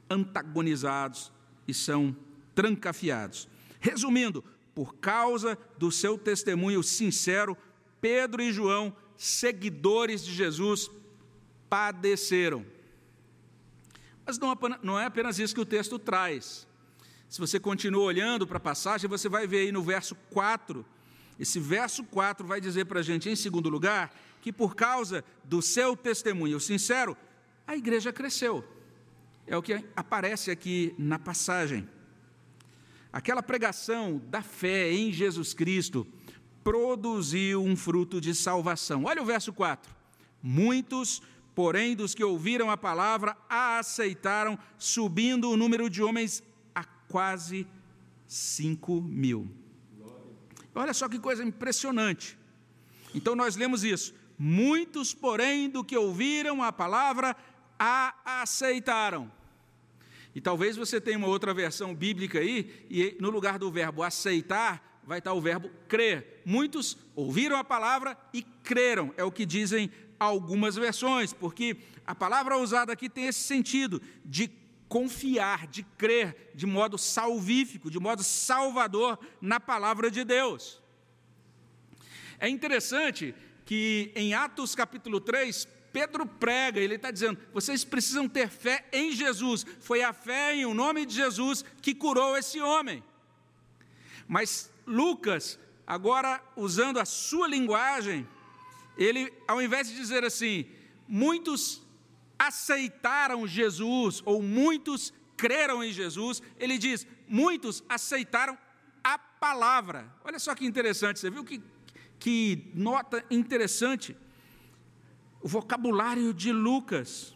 antagonizados 0.09 1.31
e 1.65 1.74
são 1.74 2.13
trancafiados. 2.53 3.48
Resumindo, 3.79 4.43
por 4.75 4.95
causa 4.95 5.57
do 5.77 5.89
seu 5.89 6.17
testemunho 6.17 6.83
sincero, 6.83 7.57
Pedro 8.01 8.41
e 8.41 8.51
João, 8.51 8.93
seguidores 9.15 10.25
de 10.25 10.33
Jesus, 10.33 10.91
padeceram. 11.69 12.77
Mas 14.29 14.38
não 14.83 15.00
é 15.00 15.05
apenas 15.05 15.39
isso 15.39 15.55
que 15.55 15.62
o 15.62 15.65
texto 15.65 15.98
traz. 15.98 16.67
Se 17.27 17.39
você 17.39 17.59
continua 17.59 18.03
olhando 18.03 18.45
para 18.45 18.57
a 18.57 18.59
passagem, 18.59 19.09
você 19.09 19.27
vai 19.27 19.48
ver 19.48 19.62
aí 19.62 19.71
no 19.71 19.81
verso 19.81 20.15
4. 20.29 20.86
Esse 21.39 21.59
verso 21.59 22.03
4 22.03 22.45
vai 22.45 22.62
dizer 22.62 22.86
para 22.86 23.00
a 23.00 23.03
gente, 23.03 23.27
em 23.27 23.36
segundo 23.36 23.69
lugar, 23.69 24.13
que 24.41 24.53
por 24.53 24.75
causa 24.75 25.24
do 25.43 25.62
seu 25.62 25.95
testemunho 25.95 26.59
sincero, 26.59 27.17
a 27.65 27.75
igreja 27.75 28.13
cresceu. 28.13 28.63
É 29.48 29.57
o 29.57 29.63
que 29.63 29.83
aparece 29.95 30.51
aqui 30.51 30.93
na 30.98 31.17
passagem. 31.17 31.89
Aquela 33.12 33.41
pregação 33.41 34.21
da 34.27 34.43
fé 34.43 34.91
em 34.91 35.12
Jesus 35.12 35.55
Cristo 35.55 36.05
produziu 36.63 37.63
um 37.63 37.75
fruto 37.75 38.21
de 38.21 38.36
salvação. 38.36 39.05
Olha 39.05 39.24
o 39.24 39.25
verso 39.25 39.51
4. 39.51 39.91
Muitos, 40.41 41.21
porém, 41.59 41.93
dos 41.93 42.15
que 42.15 42.23
ouviram 42.23 42.71
a 42.71 42.77
palavra, 42.77 43.35
a 43.49 43.79
aceitaram, 43.79 44.57
subindo 44.77 45.51
o 45.51 45.57
número 45.57 45.89
de 45.89 46.01
homens 46.01 46.41
a 46.73 46.85
quase 46.85 47.67
5 48.25 49.01
mil. 49.01 49.45
Olha 50.73 50.93
só 50.93 51.09
que 51.09 51.19
coisa 51.19 51.43
impressionante. 51.43 52.37
Então 53.13 53.35
nós 53.35 53.57
lemos 53.57 53.83
isso. 53.83 54.15
Muitos, 54.37 55.13
porém, 55.13 55.69
do 55.69 55.83
que 55.83 55.97
ouviram 55.97 56.63
a 56.63 56.71
palavra, 56.71 57.35
a 57.77 58.15
aceitaram. 58.41 59.29
E 60.33 60.39
talvez 60.39 60.77
você 60.77 61.01
tenha 61.01 61.17
uma 61.17 61.27
outra 61.27 61.53
versão 61.53 61.93
bíblica 61.93 62.39
aí, 62.39 62.85
e 62.89 63.17
no 63.19 63.29
lugar 63.29 63.59
do 63.59 63.69
verbo 63.69 64.01
aceitar, 64.01 65.01
vai 65.05 65.19
estar 65.19 65.33
o 65.33 65.41
verbo 65.41 65.69
crer. 65.89 66.41
Muitos 66.45 66.97
ouviram 67.13 67.57
a 67.57 67.65
palavra 67.65 68.17
e 68.33 68.43
creram, 68.43 69.13
é 69.17 69.25
o 69.25 69.31
que 69.31 69.45
dizem 69.45 69.91
algumas 70.19 70.75
versões, 70.75 71.33
porque 71.33 71.77
a 72.05 72.13
palavra 72.13 72.57
usada 72.57 72.91
aqui 72.91 73.09
tem 73.09 73.27
esse 73.27 73.39
sentido 73.39 74.01
de 74.25 74.51
confiar, 74.88 75.67
de 75.67 75.83
crer 75.83 76.51
de 76.55 76.65
modo 76.65 76.97
salvífico, 76.97 77.91
de 77.91 77.99
modo 77.99 78.23
salvador 78.23 79.17
na 79.39 79.59
palavra 79.59 80.09
de 80.09 80.23
Deus. 80.23 80.81
É 82.39 82.49
interessante 82.49 83.35
que 83.65 84.11
em 84.15 84.33
Atos 84.33 84.73
capítulo 84.73 85.21
3, 85.21 85.67
Pedro 85.93 86.25
prega, 86.25 86.79
ele 86.79 86.95
está 86.95 87.11
dizendo: 87.11 87.39
vocês 87.53 87.85
precisam 87.85 88.27
ter 88.27 88.49
fé 88.49 88.88
em 88.91 89.11
Jesus. 89.11 89.65
Foi 89.79 90.01
a 90.01 90.11
fé 90.11 90.55
em 90.55 90.65
o 90.65 90.73
nome 90.73 91.05
de 91.05 91.13
Jesus 91.13 91.63
que 91.81 91.93
curou 91.93 92.35
esse 92.38 92.59
homem. 92.59 93.03
Mas 94.27 94.71
Lucas, 94.85 95.59
agora 95.85 96.41
usando 96.55 96.99
a 96.99 97.05
sua 97.05 97.47
linguagem, 97.47 98.27
ele, 98.99 99.31
ao 99.47 99.61
invés 99.61 99.87
de 99.87 99.95
dizer 99.95 100.23
assim, 100.23 100.65
muitos 101.07 101.81
aceitaram 102.37 103.47
Jesus, 103.47 104.21
ou 104.25 104.43
muitos 104.43 105.13
creram 105.35 105.83
em 105.83 105.91
Jesus, 105.91 106.41
ele 106.59 106.77
diz, 106.77 107.07
muitos 107.27 107.83
aceitaram 107.89 108.57
a 109.03 109.17
palavra. 109.17 110.13
Olha 110.23 110.37
só 110.37 110.53
que 110.53 110.65
interessante, 110.65 111.19
você 111.19 111.29
viu 111.31 111.43
que, 111.43 111.61
que 112.19 112.71
nota 112.75 113.25
interessante? 113.31 114.15
o 115.41 115.47
vocabulário 115.47 116.33
de 116.33 116.51
Lucas. 116.51 117.35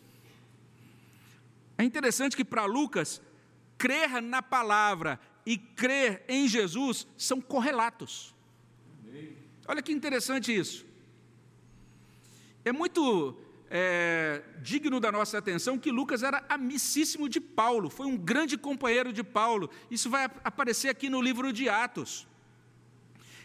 É 1.77 1.83
interessante 1.83 2.35
que 2.35 2.45
para 2.45 2.65
Lucas, 2.65 3.21
crer 3.77 4.21
na 4.21 4.41
palavra 4.41 5.19
e 5.45 5.57
crer 5.57 6.23
em 6.27 6.47
Jesus 6.47 7.07
são 7.17 7.41
correlatos. 7.41 8.33
Olha 9.67 9.81
que 9.81 9.91
interessante 9.91 10.53
isso. 10.55 10.85
É 12.65 12.71
muito 12.71 13.35
é, 13.69 14.43
digno 14.61 14.99
da 14.99 15.11
nossa 15.11 15.37
atenção 15.37 15.79
que 15.79 15.91
Lucas 15.91 16.21
era 16.21 16.45
amicíssimo 16.47 17.27
de 17.27 17.41
Paulo, 17.41 17.89
foi 17.89 18.05
um 18.05 18.15
grande 18.15 18.57
companheiro 18.57 19.11
de 19.11 19.23
Paulo. 19.23 19.69
Isso 19.89 20.09
vai 20.09 20.25
aparecer 20.43 20.89
aqui 20.89 21.09
no 21.09 21.21
livro 21.21 21.51
de 21.51 21.67
Atos. 21.67 22.27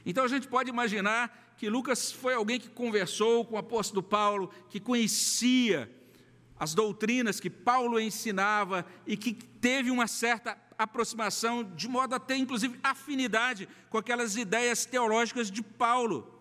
Então 0.05 0.25
a 0.25 0.29
gente 0.29 0.47
pode 0.47 0.71
imaginar 0.71 1.55
que 1.57 1.69
Lucas 1.69 2.13
foi 2.13 2.35
alguém 2.35 2.61
que 2.61 2.69
conversou 2.69 3.45
com 3.45 3.57
o 3.57 3.59
apóstolo 3.59 4.03
Paulo, 4.03 4.51
que 4.71 4.79
conhecia 4.79 5.91
as 6.59 6.75
doutrinas 6.75 7.41
que 7.41 7.51
Paulo 7.51 7.99
ensinava 7.99 8.85
e 9.07 9.17
que 9.17 9.33
teve 9.33 9.91
uma 9.91 10.07
certa 10.07 10.57
aproximação, 10.77 11.65
de 11.65 11.89
modo 11.89 12.15
a 12.15 12.21
ter 12.21 12.37
inclusive 12.37 12.79
afinidade 12.83 13.69
com 13.91 13.99
aquelas 13.99 14.37
ideias 14.37 14.85
teológicas 14.85 15.51
de 15.51 15.63
Paulo. 15.63 16.38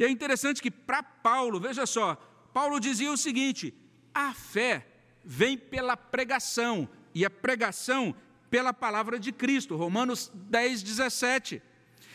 E 0.00 0.04
é 0.04 0.08
interessante 0.08 0.62
que 0.62 0.70
para 0.70 1.02
Paulo, 1.02 1.60
veja 1.60 1.84
só, 1.84 2.16
Paulo 2.54 2.80
dizia 2.80 3.12
o 3.12 3.18
seguinte: 3.18 3.74
a 4.14 4.32
fé 4.32 4.86
vem 5.22 5.58
pela 5.58 5.94
pregação, 5.94 6.88
e 7.14 7.22
a 7.22 7.28
pregação 7.28 8.14
pela 8.48 8.72
palavra 8.72 9.20
de 9.20 9.30
Cristo. 9.30 9.76
Romanos 9.76 10.32
10, 10.34 10.82
17. 10.82 11.62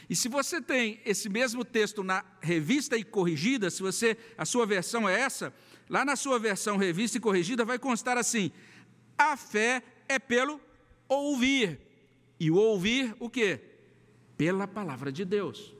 E 0.09 0.15
se 0.15 0.27
você 0.27 0.59
tem 0.59 0.99
esse 1.05 1.29
mesmo 1.29 1.63
texto 1.63 2.03
na 2.03 2.25
revista 2.41 2.97
e 2.97 3.03
corrigida, 3.03 3.69
se 3.69 3.83
você 3.83 4.17
a 4.35 4.45
sua 4.45 4.65
versão 4.65 5.07
é 5.07 5.19
essa, 5.19 5.53
lá 5.87 6.03
na 6.03 6.15
sua 6.15 6.39
versão 6.39 6.77
revista 6.77 7.17
e 7.17 7.21
corrigida 7.21 7.63
vai 7.63 7.77
constar 7.77 8.17
assim: 8.17 8.51
a 9.15 9.37
fé 9.37 9.83
é 10.09 10.17
pelo 10.17 10.59
ouvir. 11.07 11.79
E 12.39 12.49
o 12.49 12.55
ouvir 12.55 13.15
o 13.19 13.29
quê? 13.29 13.61
Pela 14.35 14.67
palavra 14.67 15.11
de 15.11 15.23
Deus. 15.23 15.75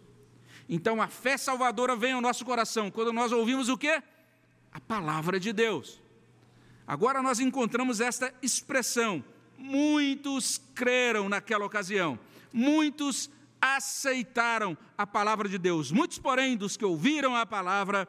Então 0.67 1.01
a 1.01 1.07
fé 1.07 1.37
salvadora 1.37 1.95
vem 1.95 2.13
ao 2.13 2.21
nosso 2.21 2.43
coração 2.43 2.89
quando 2.89 3.13
nós 3.13 3.31
ouvimos 3.31 3.69
o 3.69 3.77
quê? 3.77 4.01
A 4.71 4.79
palavra 4.79 5.39
de 5.39 5.53
Deus. 5.53 6.01
Agora 6.87 7.21
nós 7.21 7.39
encontramos 7.39 8.01
esta 8.01 8.33
expressão: 8.41 9.23
muitos 9.57 10.61
creram 10.73 11.29
naquela 11.29 11.65
ocasião, 11.65 12.19
muitos 12.51 13.29
aceitaram 13.61 14.77
a 14.97 15.07
palavra 15.07 15.49
de 15.49 15.57
Deus. 15.57 15.91
Muitos, 15.91 16.19
porém, 16.19 16.55
dos 16.55 16.77
que 16.77 16.85
ouviram 16.85 17.35
a 17.35 17.45
palavra, 17.45 18.07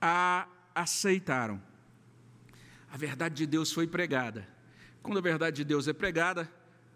a 0.00 0.46
aceitaram. 0.74 1.60
A 2.90 2.96
verdade 2.96 3.34
de 3.34 3.46
Deus 3.46 3.72
foi 3.72 3.86
pregada. 3.86 4.46
Quando 5.02 5.18
a 5.18 5.22
verdade 5.22 5.56
de 5.56 5.64
Deus 5.64 5.88
é 5.88 5.92
pregada, 5.92 6.50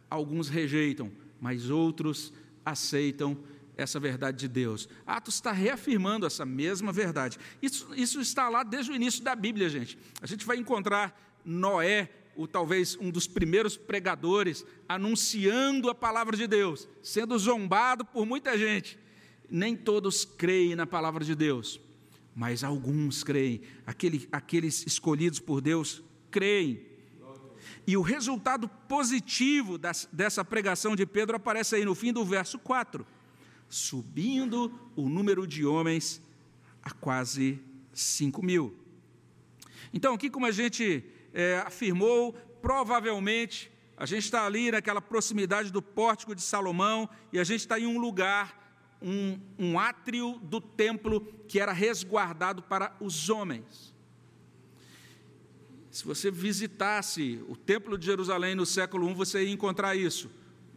alguns 0.08 0.48
rejeitam, 0.48 1.10
mas 1.40 1.70
outros 1.70 2.32
aceitam 2.64 3.36
essa 3.82 4.00
verdade 4.00 4.38
de 4.38 4.48
Deus. 4.48 4.88
Atos 5.06 5.34
está 5.34 5.52
reafirmando 5.52 6.26
essa 6.26 6.44
mesma 6.44 6.92
verdade. 6.92 7.38
Isso, 7.60 7.88
isso 7.94 8.20
está 8.20 8.48
lá 8.48 8.62
desde 8.62 8.92
o 8.92 8.94
início 8.94 9.22
da 9.22 9.34
Bíblia, 9.34 9.68
gente. 9.68 9.98
A 10.20 10.26
gente 10.26 10.44
vai 10.46 10.56
encontrar 10.56 11.40
Noé 11.44 12.10
o 12.36 12.46
talvez 12.46 12.96
um 13.00 13.10
dos 13.10 13.26
primeiros 13.26 13.76
pregadores 13.76 14.64
anunciando 14.88 15.90
a 15.90 15.94
palavra 15.94 16.36
de 16.36 16.46
Deus, 16.46 16.88
sendo 17.02 17.38
zombado 17.38 18.04
por 18.04 18.24
muita 18.24 18.56
gente. 18.56 18.98
Nem 19.50 19.76
todos 19.76 20.24
creem 20.24 20.76
na 20.76 20.86
palavra 20.86 21.24
de 21.24 21.34
Deus, 21.34 21.80
mas 22.34 22.62
alguns 22.62 23.24
creem. 23.24 23.62
Aquele, 23.86 24.28
aqueles 24.30 24.86
escolhidos 24.86 25.40
por 25.40 25.60
Deus 25.60 26.02
creem. 26.30 26.90
E 27.86 27.96
o 27.96 28.02
resultado 28.02 28.68
positivo 28.68 29.76
das, 29.76 30.08
dessa 30.12 30.44
pregação 30.44 30.94
de 30.94 31.04
Pedro 31.04 31.36
aparece 31.36 31.74
aí 31.74 31.84
no 31.84 31.94
fim 31.94 32.12
do 32.12 32.24
verso 32.24 32.58
4: 32.58 33.06
subindo 33.70 34.70
o 34.96 35.08
número 35.08 35.46
de 35.46 35.64
homens 35.64 36.20
a 36.82 36.90
quase 36.90 37.60
5 37.94 38.44
mil. 38.44 38.76
Então, 39.94 40.12
aqui, 40.12 40.28
como 40.28 40.44
a 40.44 40.50
gente 40.50 41.04
é, 41.32 41.62
afirmou, 41.64 42.32
provavelmente, 42.60 43.70
a 43.96 44.04
gente 44.04 44.24
está 44.24 44.44
ali 44.44 44.70
naquela 44.70 45.00
proximidade 45.00 45.70
do 45.70 45.80
pórtico 45.80 46.34
de 46.34 46.42
Salomão 46.42 47.08
e 47.32 47.38
a 47.38 47.44
gente 47.44 47.60
está 47.60 47.78
em 47.78 47.86
um 47.86 47.98
lugar, 47.98 48.98
um, 49.00 49.38
um 49.58 49.78
átrio 49.78 50.38
do 50.42 50.60
templo 50.60 51.20
que 51.46 51.60
era 51.60 51.72
resguardado 51.72 52.62
para 52.62 52.96
os 53.00 53.30
homens. 53.30 53.94
Se 55.90 56.04
você 56.04 56.30
visitasse 56.30 57.42
o 57.48 57.56
templo 57.56 57.98
de 57.98 58.06
Jerusalém 58.06 58.54
no 58.54 58.66
século 58.66 59.10
I, 59.10 59.14
você 59.14 59.44
ia 59.44 59.50
encontrar 59.50 59.96
isso. 59.96 60.30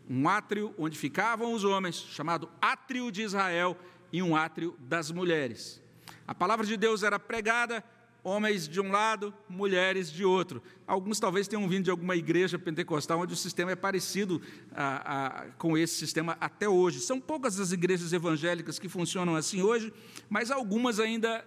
Um 0.10 0.28
átrio 0.28 0.74
onde 0.78 0.98
ficavam 0.98 1.54
os 1.54 1.64
homens, 1.64 1.96
chamado 1.96 2.50
Átrio 2.62 3.12
de 3.12 3.22
Israel, 3.22 3.78
e 4.12 4.22
um 4.22 4.36
átrio 4.36 4.76
das 4.80 5.12
mulheres. 5.12 5.82
A 6.28 6.36
palavra 6.36 6.66
de 6.66 6.78
Deus 6.78 7.04
era 7.04 7.20
pregada, 7.20 7.84
homens 8.24 8.68
de 8.68 8.80
um 8.80 8.92
lado, 8.92 9.34
mulheres 9.50 10.12
de 10.12 10.24
outro. 10.24 10.62
Alguns 10.88 11.20
talvez 11.20 11.48
tenham 11.48 11.68
vindo 11.68 11.86
de 11.86 11.92
alguma 11.92 12.16
igreja 12.16 12.58
pentecostal 12.58 13.20
onde 13.20 13.34
o 13.34 13.36
sistema 13.36 13.72
é 13.72 13.76
parecido 13.76 14.42
a, 14.74 15.18
a, 15.18 15.46
com 15.58 15.78
esse 15.78 15.96
sistema 15.96 16.38
até 16.40 16.70
hoje. 16.70 17.00
São 17.02 17.20
poucas 17.20 17.60
as 17.60 17.72
igrejas 17.72 18.14
evangélicas 18.14 18.80
que 18.80 18.88
funcionam 18.88 19.36
assim 19.36 19.62
hoje, 19.62 19.92
mas 20.30 20.52
algumas 20.52 21.00
ainda 21.00 21.46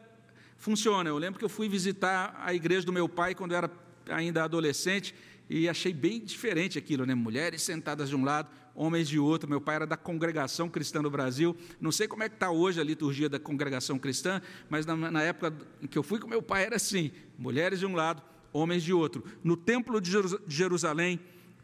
funciona. 0.58 1.08
Eu 1.08 1.18
lembro 1.18 1.38
que 1.38 1.44
eu 1.44 1.48
fui 1.48 1.68
visitar 1.68 2.34
a 2.38 2.52
igreja 2.52 2.84
do 2.84 2.92
meu 2.92 3.08
pai 3.08 3.34
quando 3.34 3.52
eu 3.52 3.58
era 3.58 3.70
ainda 4.08 4.44
adolescente 4.44 5.14
e 5.48 5.68
achei 5.68 5.92
bem 5.92 6.20
diferente 6.20 6.78
aquilo, 6.78 7.06
né? 7.06 7.14
Mulheres 7.14 7.62
sentadas 7.62 8.08
de 8.08 8.16
um 8.16 8.24
lado, 8.24 8.48
homens 8.74 9.08
de 9.08 9.18
outro. 9.18 9.48
Meu 9.48 9.60
pai 9.60 9.76
era 9.76 9.86
da 9.86 9.96
congregação 9.96 10.68
cristã 10.68 11.00
no 11.00 11.10
Brasil. 11.10 11.56
Não 11.80 11.92
sei 11.92 12.08
como 12.08 12.22
é 12.22 12.28
que 12.28 12.34
está 12.34 12.50
hoje 12.50 12.80
a 12.80 12.84
liturgia 12.84 13.28
da 13.28 13.38
congregação 13.38 13.98
cristã, 13.98 14.42
mas 14.68 14.84
na, 14.84 14.96
na 14.96 15.22
época 15.22 15.56
em 15.80 15.86
que 15.86 15.96
eu 15.96 16.02
fui 16.02 16.18
com 16.18 16.26
meu 16.26 16.42
pai 16.42 16.64
era 16.64 16.76
assim: 16.76 17.12
mulheres 17.38 17.78
de 17.78 17.86
um 17.86 17.94
lado, 17.94 18.22
homens 18.52 18.82
de 18.82 18.92
outro. 18.92 19.24
No 19.42 19.56
templo 19.56 20.00
de 20.00 20.10
Jerusalém 20.48 21.20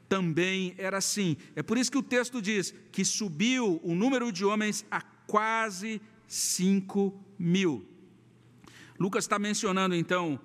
também 0.08 0.74
era 0.78 0.98
assim. 0.98 1.36
É 1.56 1.62
por 1.62 1.76
isso 1.76 1.90
que 1.90 1.98
o 1.98 2.02
texto 2.02 2.40
diz 2.40 2.72
que 2.92 3.04
subiu 3.04 3.80
o 3.82 3.94
número 3.94 4.30
de 4.30 4.44
homens 4.44 4.86
a 4.90 5.00
quase 5.00 6.00
5 6.28 7.12
mil. 7.38 7.84
Lucas 8.98 9.24
está 9.24 9.38
mencionando 9.38 9.94
então 9.96 10.38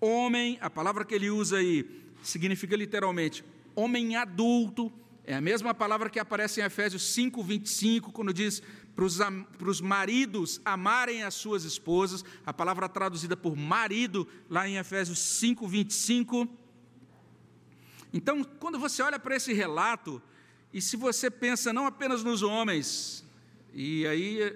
homem, 0.00 0.58
a 0.60 0.70
palavra 0.70 1.04
que 1.04 1.14
ele 1.14 1.30
usa 1.30 1.58
aí 1.58 2.01
significa 2.22 2.76
literalmente 2.76 3.44
homem 3.74 4.16
adulto, 4.16 4.92
é 5.24 5.34
a 5.34 5.40
mesma 5.40 5.72
palavra 5.72 6.10
que 6.10 6.18
aparece 6.18 6.60
em 6.60 6.64
Efésios 6.64 7.14
5, 7.14 7.42
25, 7.42 8.12
quando 8.12 8.32
diz 8.32 8.62
para 8.94 9.70
os 9.70 9.80
maridos 9.80 10.60
amarem 10.64 11.22
as 11.22 11.34
suas 11.34 11.64
esposas, 11.64 12.24
a 12.44 12.52
palavra 12.52 12.88
traduzida 12.88 13.36
por 13.36 13.56
marido, 13.56 14.26
lá 14.50 14.68
em 14.68 14.76
Efésios 14.76 15.18
5, 15.18 15.66
25. 15.66 16.48
Então, 18.12 18.44
quando 18.44 18.78
você 18.78 19.02
olha 19.02 19.18
para 19.18 19.36
esse 19.36 19.52
relato, 19.52 20.20
e 20.72 20.82
se 20.82 20.96
você 20.96 21.30
pensa 21.30 21.72
não 21.72 21.86
apenas 21.86 22.22
nos 22.22 22.42
homens, 22.42 23.24
e 23.72 24.06
aí, 24.06 24.54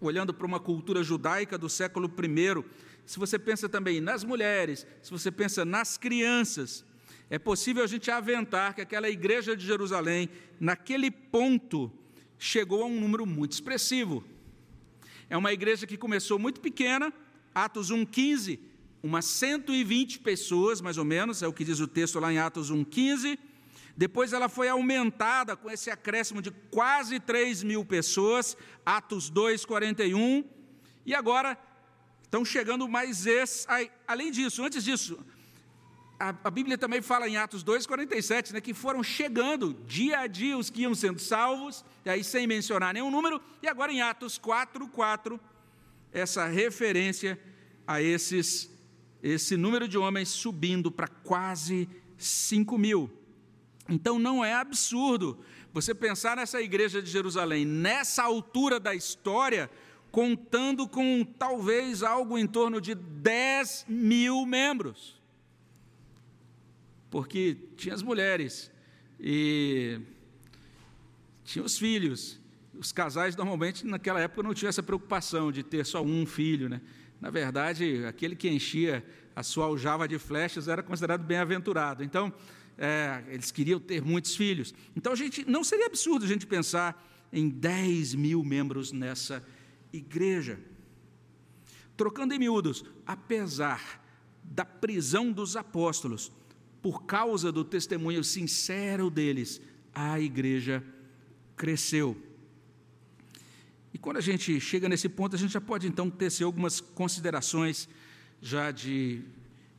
olhando 0.00 0.34
para 0.34 0.46
uma 0.46 0.58
cultura 0.58 1.02
judaica 1.02 1.56
do 1.56 1.68
século 1.68 2.08
I, 2.08 2.64
se 3.04 3.18
você 3.18 3.38
pensa 3.38 3.68
também 3.68 4.00
nas 4.00 4.24
mulheres, 4.24 4.86
se 5.02 5.10
você 5.10 5.30
pensa 5.30 5.64
nas 5.64 5.96
crianças, 5.96 6.84
é 7.30 7.38
possível 7.38 7.84
a 7.84 7.86
gente 7.86 8.10
aventar 8.10 8.74
que 8.74 8.80
aquela 8.80 9.08
igreja 9.08 9.56
de 9.56 9.64
Jerusalém, 9.64 10.28
naquele 10.58 11.12
ponto, 11.12 11.90
chegou 12.36 12.82
a 12.82 12.86
um 12.86 13.00
número 13.00 13.24
muito 13.24 13.52
expressivo. 13.52 14.24
É 15.28 15.36
uma 15.36 15.52
igreja 15.52 15.86
que 15.86 15.96
começou 15.96 16.40
muito 16.40 16.60
pequena, 16.60 17.12
Atos 17.54 17.92
1,15, 17.92 18.58
umas 19.00 19.26
120 19.26 20.18
pessoas, 20.18 20.80
mais 20.80 20.98
ou 20.98 21.04
menos, 21.04 21.40
é 21.40 21.46
o 21.46 21.52
que 21.52 21.64
diz 21.64 21.78
o 21.78 21.86
texto 21.86 22.18
lá 22.18 22.32
em 22.32 22.38
Atos 22.38 22.68
1,15. 22.68 23.38
Depois 23.96 24.32
ela 24.32 24.48
foi 24.48 24.68
aumentada 24.68 25.56
com 25.56 25.70
esse 25.70 25.88
acréscimo 25.88 26.42
de 26.42 26.50
quase 26.50 27.20
3 27.20 27.62
mil 27.62 27.84
pessoas, 27.84 28.56
Atos 28.84 29.30
2,41. 29.30 30.44
E 31.06 31.14
agora 31.14 31.56
estão 32.24 32.44
chegando 32.44 32.88
mais 32.88 33.24
esses. 33.24 33.66
Além 34.06 34.32
disso, 34.32 34.64
antes 34.64 34.82
disso, 34.82 35.24
a, 36.20 36.34
a, 36.44 36.50
Bíblia 36.50 36.76
também 36.76 37.00
fala 37.00 37.26
em 37.26 37.38
Atos 37.38 37.64
2,47, 37.64 38.52
né, 38.52 38.60
que 38.60 38.74
foram 38.74 39.02
chegando 39.02 39.72
dia 39.86 40.18
a 40.18 40.26
dia 40.26 40.58
os 40.58 40.68
que 40.68 40.82
iam 40.82 40.94
sendo 40.94 41.18
salvos, 41.18 41.82
e 42.04 42.10
aí 42.10 42.22
sem 42.22 42.46
mencionar 42.46 42.92
nenhum 42.92 43.10
número, 43.10 43.40
e 43.62 43.66
agora 43.66 43.90
em 43.90 44.02
Atos 44.02 44.38
4,4, 44.38 45.40
essa 46.12 46.46
referência 46.46 47.40
a 47.86 48.02
esses, 48.02 48.70
esse 49.22 49.56
número 49.56 49.88
de 49.88 49.96
homens 49.96 50.28
subindo 50.28 50.90
para 50.90 51.08
quase 51.08 51.88
5 52.18 52.76
mil. 52.76 53.10
Então 53.88 54.18
não 54.18 54.44
é 54.44 54.52
absurdo 54.52 55.38
você 55.72 55.94
pensar 55.94 56.36
nessa 56.36 56.60
igreja 56.60 57.00
de 57.00 57.10
Jerusalém, 57.10 57.64
nessa 57.64 58.24
altura 58.24 58.78
da 58.78 58.94
história, 58.94 59.70
contando 60.10 60.86
com 60.86 61.24
talvez 61.24 62.02
algo 62.02 62.36
em 62.36 62.46
torno 62.46 62.78
de 62.78 62.94
10 62.94 63.86
mil 63.88 64.44
membros 64.44 65.19
porque 67.10 67.56
tinha 67.76 67.94
as 67.94 68.02
mulheres 68.02 68.70
e 69.18 70.00
tinha 71.44 71.64
os 71.64 71.76
filhos. 71.76 72.38
Os 72.72 72.92
casais 72.92 73.36
normalmente 73.36 73.84
naquela 73.84 74.20
época 74.20 74.42
não 74.42 74.54
tinham 74.54 74.68
essa 74.68 74.82
preocupação 74.82 75.50
de 75.50 75.62
ter 75.62 75.84
só 75.84 76.02
um 76.02 76.24
filho, 76.24 76.68
né? 76.68 76.80
Na 77.20 77.28
verdade, 77.28 78.04
aquele 78.06 78.34
que 78.34 78.48
enchia 78.48 79.04
a 79.36 79.42
sua 79.42 79.66
aljava 79.66 80.08
de 80.08 80.18
flechas 80.18 80.68
era 80.68 80.82
considerado 80.82 81.22
bem-aventurado. 81.22 82.02
Então, 82.02 82.32
é, 82.78 83.22
eles 83.28 83.50
queriam 83.50 83.78
ter 83.78 84.00
muitos 84.00 84.34
filhos. 84.34 84.72
Então, 84.96 85.12
a 85.12 85.16
gente 85.16 85.44
não 85.48 85.62
seria 85.62 85.86
absurdo 85.86 86.24
a 86.24 86.28
gente 86.28 86.46
pensar 86.46 87.06
em 87.30 87.48
10 87.48 88.14
mil 88.14 88.42
membros 88.42 88.90
nessa 88.90 89.44
igreja. 89.92 90.58
Trocando 91.94 92.32
em 92.32 92.38
miúdos, 92.38 92.84
apesar 93.06 94.02
da 94.42 94.64
prisão 94.64 95.30
dos 95.30 95.56
apóstolos, 95.56 96.32
por 96.82 97.04
causa 97.04 97.52
do 97.52 97.64
testemunho 97.64 98.24
sincero 98.24 99.10
deles, 99.10 99.60
a 99.94 100.18
igreja 100.18 100.82
cresceu. 101.56 102.16
E 103.92 103.98
quando 103.98 104.16
a 104.16 104.22
gente 104.22 104.58
chega 104.60 104.88
nesse 104.88 105.08
ponto, 105.08 105.34
a 105.34 105.38
gente 105.38 105.52
já 105.52 105.60
pode 105.60 105.86
então 105.86 106.08
tecer 106.08 106.44
algumas 106.44 106.80
considerações 106.80 107.88
já 108.40 108.70
de, 108.70 109.22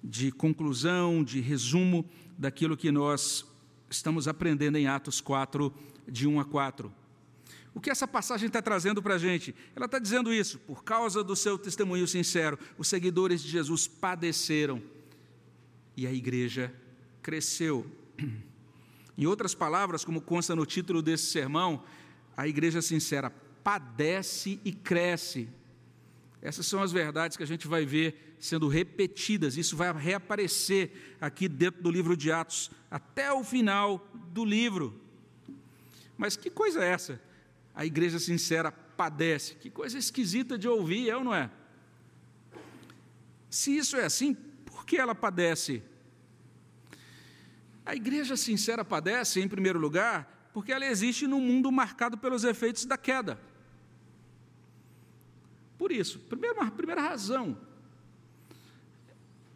de 0.03 0.31
conclusão, 0.31 1.23
de 1.23 1.39
resumo 1.39 2.05
daquilo 2.37 2.77
que 2.77 2.91
nós 2.91 3.45
estamos 3.89 4.27
aprendendo 4.27 4.77
em 4.77 4.87
Atos 4.87 5.21
4, 5.21 5.73
de 6.07 6.27
1 6.27 6.39
a 6.39 6.45
4. 6.45 6.93
O 7.73 7.79
que 7.79 7.89
essa 7.89 8.07
passagem 8.07 8.47
está 8.47 8.61
trazendo 8.61 9.01
para 9.01 9.15
a 9.15 9.17
gente? 9.17 9.55
Ela 9.75 9.85
está 9.85 9.97
dizendo 9.97 10.33
isso, 10.33 10.59
por 10.59 10.83
causa 10.83 11.23
do 11.23 11.35
seu 11.35 11.57
testemunho 11.57 12.07
sincero, 12.07 12.59
os 12.77 12.87
seguidores 12.87 13.41
de 13.41 13.49
Jesus 13.49 13.87
padeceram 13.87 14.81
e 15.95 16.05
a 16.05 16.11
igreja 16.11 16.73
cresceu. 17.21 17.85
Em 19.17 19.25
outras 19.25 19.53
palavras, 19.53 20.03
como 20.03 20.21
consta 20.21 20.55
no 20.55 20.65
título 20.65 21.01
desse 21.01 21.25
sermão, 21.25 21.83
a 22.35 22.47
igreja 22.47 22.81
sincera 22.81 23.29
padece 23.63 24.59
e 24.65 24.71
cresce. 24.71 25.47
Essas 26.41 26.65
são 26.65 26.81
as 26.81 26.91
verdades 26.91 27.37
que 27.37 27.43
a 27.43 27.47
gente 27.47 27.67
vai 27.67 27.85
ver 27.85 28.35
sendo 28.39 28.67
repetidas, 28.67 29.57
isso 29.57 29.77
vai 29.77 29.93
reaparecer 29.93 31.15
aqui 31.21 31.47
dentro 31.47 31.83
do 31.83 31.91
livro 31.91 32.17
de 32.17 32.31
Atos, 32.31 32.71
até 32.89 33.31
o 33.31 33.43
final 33.43 34.09
do 34.33 34.43
livro. 34.43 34.99
Mas 36.17 36.35
que 36.35 36.49
coisa 36.49 36.83
é 36.83 36.87
essa? 36.87 37.21
A 37.75 37.85
igreja 37.85 38.17
sincera 38.17 38.71
padece. 38.71 39.55
Que 39.55 39.69
coisa 39.69 39.97
esquisita 39.97 40.57
de 40.57 40.67
ouvir, 40.67 41.09
é 41.09 41.15
ou 41.15 41.23
não 41.23 41.33
é? 41.33 41.51
Se 43.49 43.77
isso 43.77 43.95
é 43.95 44.05
assim, 44.05 44.33
por 44.65 44.85
que 44.85 44.97
ela 44.97 45.13
padece? 45.13 45.83
A 47.85 47.95
igreja 47.95 48.37
sincera 48.37 48.85
padece, 48.85 49.41
em 49.41 49.47
primeiro 49.47 49.79
lugar, 49.79 50.49
porque 50.53 50.71
ela 50.71 50.85
existe 50.85 51.27
num 51.27 51.39
mundo 51.39 51.71
marcado 51.71 52.17
pelos 52.17 52.43
efeitos 52.43 52.85
da 52.85 52.97
queda. 52.97 53.39
Por 55.77 55.91
isso, 55.91 56.19
primeira, 56.19 56.69
primeira 56.69 57.01
razão, 57.01 57.57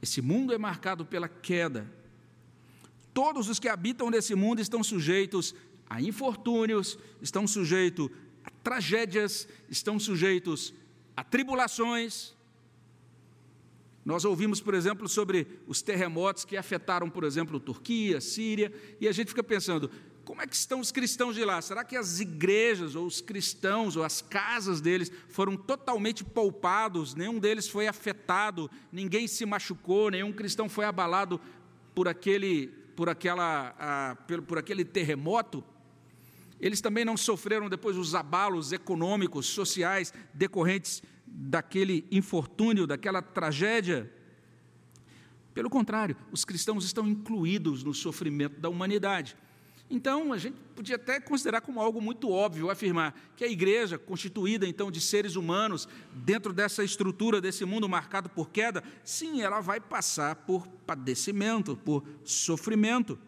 esse 0.02 0.22
mundo 0.22 0.54
é 0.54 0.58
marcado 0.58 1.06
pela 1.06 1.28
queda. 1.28 1.92
Todos 3.14 3.48
os 3.50 3.60
que 3.60 3.70
habitam 3.70 4.10
nesse 4.10 4.36
mundo 4.36 4.60
estão 4.60 4.84
sujeitos 4.84 5.56
a 5.90 6.02
infortúnios, 6.02 6.98
estão 7.22 7.48
sujeitos 7.48 8.10
a 8.44 8.50
tragédias, 8.50 9.48
estão 9.70 10.00
sujeitos 10.00 10.74
a 11.16 11.24
tribulações, 11.24 12.35
nós 14.06 14.24
ouvimos, 14.24 14.62
por 14.62 14.76
exemplo, 14.76 15.10
sobre 15.10 15.48
os 15.66 15.82
terremotos 15.82 16.46
que 16.46 16.56
afetaram, 16.56 17.10
por 17.10 17.24
exemplo, 17.24 17.60
Turquia, 17.60 18.22
Síria, 18.22 18.72
e 19.02 19.08
a 19.08 19.12
gente 19.12 19.30
fica 19.30 19.44
pensando: 19.44 19.90
como 20.24 20.44
é 20.44 20.48
que 20.48 20.56
estão 20.56 20.80
os 20.80 20.92
cristãos 20.92 21.34
de 21.34 21.44
lá? 21.44 21.60
Será 21.60 21.84
que 21.84 21.98
as 21.98 22.20
igrejas, 22.20 22.96
ou 22.96 23.08
os 23.08 23.20
cristãos, 23.20 23.96
ou 23.96 24.04
as 24.04 24.22
casas 24.22 24.80
deles 24.80 25.12
foram 25.28 25.58
totalmente 25.58 26.24
poupados? 26.24 27.16
Nenhum 27.16 27.40
deles 27.40 27.68
foi 27.68 27.88
afetado, 27.88 28.70
ninguém 28.92 29.28
se 29.28 29.44
machucou, 29.44 30.12
nenhum 30.12 30.32
cristão 30.32 30.70
foi 30.70 30.86
abalado 30.86 31.42
por 31.96 32.08
aquele, 32.08 32.68
por 32.96 33.10
aquela, 33.10 33.76
a, 33.80 34.16
por, 34.28 34.44
por 34.44 34.58
aquele 34.60 34.86
terremoto? 34.86 35.64
Eles 36.60 36.80
também 36.80 37.04
não 37.04 37.18
sofreram 37.18 37.68
depois 37.68 37.98
os 37.98 38.14
abalos 38.14 38.72
econômicos, 38.72 39.48
sociais 39.48 40.14
decorrentes 40.32 41.02
daquele 41.38 42.08
infortúnio, 42.10 42.88
daquela 42.88 43.22
tragédia. 43.22 44.10
Pelo 45.54 45.70
contrário, 45.70 46.16
os 46.32 46.46
cristãos 46.46 46.86
estão 46.86 47.08
incluídos 47.08 47.84
no 47.84 47.94
sofrimento 47.94 48.60
da 48.60 48.70
humanidade. 48.70 49.36
Então, 49.90 50.34
a 50.34 50.38
gente 50.38 50.58
podia 50.76 50.96
até 50.96 51.20
considerar 51.20 51.62
como 51.62 51.80
algo 51.80 52.02
muito 52.02 52.30
óbvio 52.32 52.72
afirmar 52.72 53.14
que 53.36 53.44
a 53.44 53.48
igreja, 53.48 54.00
constituída 54.00 54.66
então 54.66 54.90
de 54.90 55.00
seres 55.00 55.36
humanos, 55.36 55.88
dentro 56.12 56.52
dessa 56.52 56.84
estrutura 56.84 57.40
desse 57.40 57.66
mundo 57.66 57.88
marcado 57.88 58.28
por 58.30 58.50
queda, 58.50 58.84
sim, 59.04 59.42
ela 59.42 59.60
vai 59.60 59.80
passar 59.80 60.36
por 60.38 60.68
padecimento, 60.88 61.78
por 61.78 62.04
sofrimento. 62.24 63.20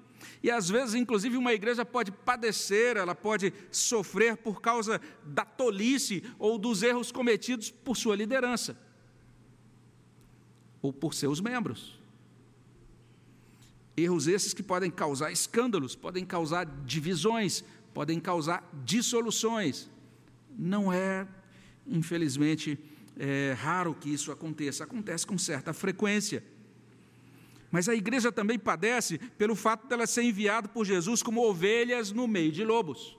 E 0.44 0.52
às 0.52 0.70
vezes, 0.70 0.96
inclusive, 0.96 1.36
uma 1.38 1.54
igreja 1.54 1.84
pode 1.84 2.12
padecer, 2.12 2.96
ela 2.98 3.16
pode 3.16 3.54
sofrer 3.72 4.38
por 4.38 4.62
causa 4.62 5.02
da 5.26 5.44
tolice 5.44 6.24
ou 6.38 6.58
dos 6.58 6.84
erros 6.84 7.12
cometidos 7.12 7.72
por 7.72 7.98
sua 7.98 8.16
liderança. 8.16 8.78
ou 10.82 10.94
por 10.94 11.14
seus 11.14 11.42
membros. 11.42 12.00
Erros 13.96 14.28
esses 14.28 14.54
que 14.54 14.62
podem 14.64 14.92
causar 14.92 15.32
escândalos, 15.32 15.96
podem 15.96 16.24
causar 16.24 16.66
divisões, 16.86 17.64
podem 17.94 18.20
causar 18.20 18.64
dissoluções. 18.86 19.90
Não 20.58 20.94
é, 20.94 21.28
infelizmente, 21.86 22.80
é 23.18 23.54
raro 23.58 23.96
que 23.96 24.10
isso 24.10 24.32
aconteça, 24.32 24.84
acontece 24.84 25.26
com 25.26 25.38
certa 25.38 25.74
frequência. 25.74 26.44
Mas 27.72 27.90
a 27.90 27.96
igreja 27.96 28.32
também 28.32 28.58
padece 28.58 29.18
pelo 29.38 29.56
fato 29.56 29.88
dela 29.88 30.08
ser 30.08 30.24
enviada 30.24 30.68
por 30.68 30.86
Jesus 30.86 31.22
como 31.22 31.46
ovelhas 31.46 32.12
no 32.12 32.28
meio 32.28 32.52
de 32.52 32.64
lobos. 32.64 33.18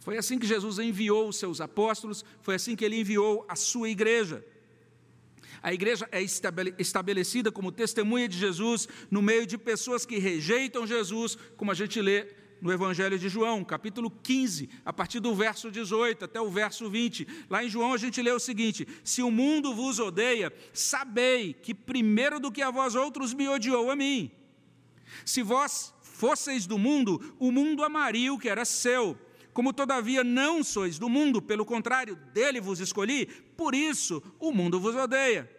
Foi 0.00 0.18
assim 0.18 0.38
que 0.38 0.46
Jesus 0.46 0.78
enviou 0.78 1.28
os 1.28 1.36
seus 1.36 1.60
apóstolos, 1.60 2.24
foi 2.40 2.56
assim 2.56 2.74
que 2.74 2.84
ele 2.84 3.00
enviou 3.00 3.44
a 3.48 3.54
sua 3.54 3.88
igreja. 3.88 4.44
A 5.62 5.72
igreja 5.72 6.08
é 6.10 6.20
estabelecida 6.20 7.52
como 7.52 7.70
testemunha 7.70 8.28
de 8.28 8.36
Jesus 8.36 8.88
no 9.08 9.22
meio 9.22 9.46
de 9.46 9.56
pessoas 9.56 10.04
que 10.04 10.18
rejeitam 10.18 10.86
Jesus, 10.86 11.38
como 11.56 11.70
a 11.70 11.74
gente 11.74 12.02
lê 12.02 12.41
no 12.62 12.72
Evangelho 12.72 13.18
de 13.18 13.28
João, 13.28 13.64
capítulo 13.64 14.08
15, 14.08 14.70
a 14.84 14.92
partir 14.92 15.18
do 15.18 15.34
verso 15.34 15.68
18 15.68 16.24
até 16.24 16.40
o 16.40 16.48
verso 16.48 16.88
20. 16.88 17.26
Lá 17.50 17.64
em 17.64 17.68
João 17.68 17.92
a 17.92 17.96
gente 17.96 18.22
lê 18.22 18.30
o 18.30 18.38
seguinte: 18.38 18.86
Se 19.02 19.20
o 19.20 19.32
mundo 19.32 19.74
vos 19.74 19.98
odeia, 19.98 20.52
sabei 20.72 21.52
que 21.52 21.74
primeiro 21.74 22.38
do 22.38 22.52
que 22.52 22.62
a 22.62 22.70
vós 22.70 22.94
outros 22.94 23.34
me 23.34 23.48
odiou 23.48 23.90
a 23.90 23.96
mim. 23.96 24.30
Se 25.26 25.42
vós 25.42 25.92
fosseis 26.02 26.64
do 26.64 26.78
mundo, 26.78 27.34
o 27.36 27.50
mundo 27.50 27.82
amaria 27.82 28.32
o 28.32 28.38
que 28.38 28.48
era 28.48 28.64
seu. 28.64 29.18
Como 29.52 29.72
todavia 29.72 30.22
não 30.22 30.62
sois 30.62 31.00
do 31.00 31.08
mundo, 31.08 31.42
pelo 31.42 31.64
contrário, 31.66 32.14
dele 32.32 32.60
vos 32.60 32.78
escolhi, 32.78 33.26
por 33.56 33.74
isso 33.74 34.22
o 34.38 34.52
mundo 34.52 34.78
vos 34.78 34.94
odeia. 34.94 35.50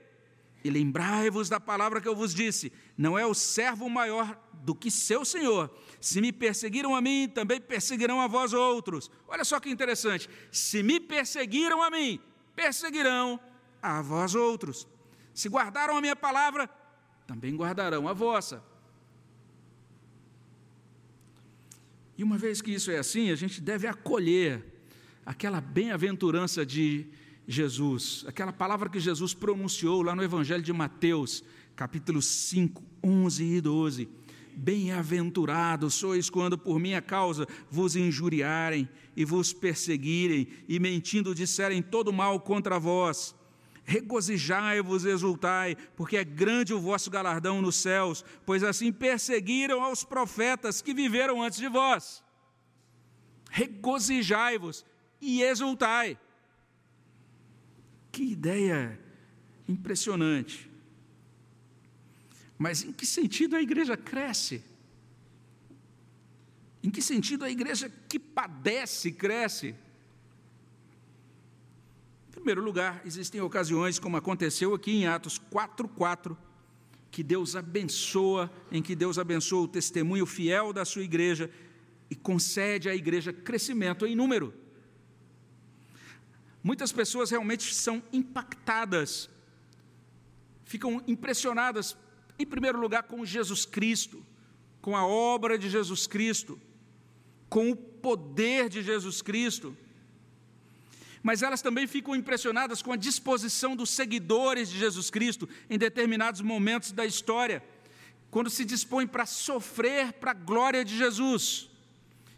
E 0.64 0.70
lembrai-vos 0.70 1.50
da 1.50 1.60
palavra 1.60 2.00
que 2.00 2.08
eu 2.08 2.16
vos 2.16 2.34
disse: 2.34 2.72
não 2.98 3.20
é 3.20 3.26
o 3.26 3.34
servo 3.34 3.90
maior 3.90 4.42
do 4.64 4.74
que 4.74 4.90
seu 4.90 5.26
senhor. 5.26 5.70
Se 6.00 6.22
me 6.22 6.32
perseguiram 6.32 6.96
a 6.96 7.02
mim, 7.02 7.28
também 7.28 7.60
perseguirão 7.60 8.22
a 8.22 8.28
vós 8.28 8.54
outros. 8.54 9.12
Olha 9.28 9.44
só 9.44 9.60
que 9.60 9.70
interessante: 9.70 10.30
se 10.52 10.82
me 10.82 11.00
perseguiram 11.00 11.84
a 11.84 11.90
mim, 11.90 12.20
perseguirão 12.56 13.40
a 13.82 14.02
vós 14.02 14.34
outros. 14.34 14.88
Se 15.34 15.50
guardaram 15.50 15.98
a 15.98 16.02
minha 16.02 16.16
palavra, 16.16 16.70
também 17.28 17.56
guardarão 17.56 18.08
a 18.08 18.14
vossa. 18.14 18.64
E 22.18 22.24
uma 22.24 22.38
vez 22.38 22.62
que 22.62 22.72
isso 22.72 22.90
é 22.92 23.00
assim, 23.00 23.32
a 23.32 23.36
gente 23.36 23.60
deve 23.60 23.88
acolher 23.88 24.64
aquela 25.26 25.60
bem-aventurança 25.60 26.66
de 26.66 27.08
Jesus, 27.46 28.24
aquela 28.28 28.54
palavra 28.54 28.88
que 28.88 29.00
Jesus 29.00 29.34
pronunciou 29.34 30.02
lá 30.04 30.16
no 30.16 30.24
Evangelho 30.24 30.64
de 30.64 30.72
Mateus, 30.72 31.44
capítulo 31.76 32.22
5, 32.22 32.82
11 33.04 33.44
e 33.44 33.62
12. 33.62 34.23
Bem-aventurados 34.56 35.94
sois 35.94 36.30
quando 36.30 36.58
por 36.58 36.80
minha 36.80 37.02
causa 37.02 37.48
vos 37.70 37.96
injuriarem 37.96 38.88
e 39.16 39.26
vos 39.26 39.54
perseguirem 39.54 40.48
e 40.68 40.80
mentindo 40.80 41.36
disserem 41.36 41.82
todo 41.82 42.14
mal 42.14 42.40
contra 42.40 42.80
vós 42.80 43.36
regozijai-vos, 43.86 45.06
exultai, 45.06 45.76
porque 45.96 46.18
é 46.18 46.24
grande 46.24 46.74
o 46.74 46.80
vosso 46.80 47.10
galardão 47.10 47.62
nos 47.62 47.76
céus, 47.76 48.24
pois 48.46 48.64
assim 48.64 48.92
perseguiram 48.92 49.84
aos 49.84 50.04
profetas 50.04 50.82
que 50.82 50.94
viveram 50.94 51.42
antes 51.42 51.60
de 51.60 51.68
vós. 51.68 52.24
Regozijai-vos 53.50 54.86
e 55.22 55.44
exultai. 55.44 56.18
Que 58.12 58.24
ideia 58.24 59.00
impressionante. 59.68 60.72
Mas 62.58 62.84
em 62.84 62.92
que 62.92 63.06
sentido 63.06 63.56
a 63.56 63.62
igreja 63.62 63.98
cresce? 63.98 64.64
Em 66.82 66.90
que 66.90 67.02
sentido 67.02 67.46
a 67.46 67.50
igreja 67.50 67.92
que 68.08 68.20
padece 68.20 69.12
cresce? 69.12 69.76
primeiro 72.44 72.62
lugar, 72.62 73.02
existem 73.06 73.40
ocasiões, 73.40 73.98
como 73.98 74.18
aconteceu 74.18 74.74
aqui 74.74 74.92
em 74.92 75.08
Atos 75.08 75.40
4:4, 75.50 76.36
que 77.10 77.24
Deus 77.24 77.56
abençoa, 77.56 78.52
em 78.70 78.82
que 78.82 78.96
Deus 78.98 79.18
abençoa 79.18 79.62
o 79.62 79.68
testemunho 79.68 80.26
fiel 80.26 80.74
da 80.74 80.84
sua 80.84 81.04
igreja 81.04 81.50
e 82.10 82.16
concede 82.16 82.90
à 82.90 82.96
igreja 82.96 83.32
crescimento 83.32 84.06
em 84.06 84.14
número. 84.14 84.54
Muitas 86.62 86.92
pessoas 86.92 87.32
realmente 87.32 87.74
são 87.74 88.04
impactadas, 88.12 89.30
ficam 90.66 91.02
impressionadas, 91.08 91.96
em 92.38 92.46
primeiro 92.46 92.80
lugar, 92.80 93.04
com 93.04 93.26
Jesus 93.26 93.66
Cristo, 93.66 94.24
com 94.82 94.96
a 94.96 95.06
obra 95.06 95.58
de 95.58 95.70
Jesus 95.70 96.08
Cristo, 96.08 96.60
com 97.50 97.72
o 97.72 97.76
poder 97.76 98.70
de 98.70 98.82
Jesus 98.82 99.22
Cristo 99.22 99.78
mas 101.24 101.42
elas 101.42 101.62
também 101.62 101.88
ficam 101.88 102.14
impressionadas 102.14 102.82
com 102.82 102.92
a 102.92 102.98
disposição 102.98 103.78
dos 103.78 103.90
seguidores 103.90 104.70
de 104.70 104.78
Jesus 104.78 105.10
Cristo 105.10 105.48
em 105.70 105.80
determinados 105.80 106.42
momentos 106.42 106.92
da 106.92 107.06
história, 107.06 107.64
quando 108.30 108.50
se 108.50 108.66
dispõem 108.66 109.08
para 109.08 109.26
sofrer 109.26 110.12
para 110.12 110.32
a 110.32 110.34
glória 110.36 110.84
de 110.84 110.98
Jesus. 110.98 111.70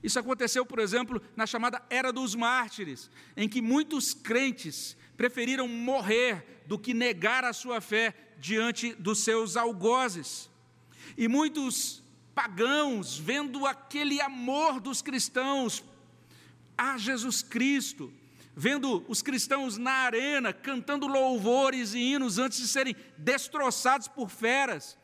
Isso 0.04 0.20
aconteceu, 0.20 0.64
por 0.64 0.78
exemplo, 0.78 1.20
na 1.36 1.48
chamada 1.48 1.82
Era 1.90 2.14
dos 2.14 2.36
Mártires, 2.36 3.10
em 3.36 3.50
que 3.50 3.60
muitos 3.60 4.14
crentes 4.14 4.96
preferiram 5.18 5.68
morrer 5.68 6.64
do 6.68 6.78
que 6.78 6.94
negar 6.94 7.44
a 7.44 7.54
sua 7.54 7.82
fé 7.82 8.14
diante 8.40 8.94
dos 8.94 9.20
seus 9.20 9.58
algozes. 9.58 10.50
E 11.18 11.28
muitos 11.28 12.04
pagãos, 12.34 13.18
vendo 13.18 13.66
aquele 13.66 14.20
amor 14.22 14.80
dos 14.80 15.02
cristãos 15.02 15.84
a 16.78 16.98
Jesus 16.98 17.42
Cristo, 17.42 18.12
vendo 18.56 19.06
os 19.08 19.22
cristãos 19.22 19.78
na 19.78 19.92
arena 19.92 20.54
cantando 20.54 21.08
louvores 21.08 21.94
e 21.94 22.00
hinos 22.00 22.38
antes 22.38 22.60
de 22.60 22.68
serem 22.68 22.96
destroçados 23.18 24.08
por 24.08 24.30
feras. 24.30 24.98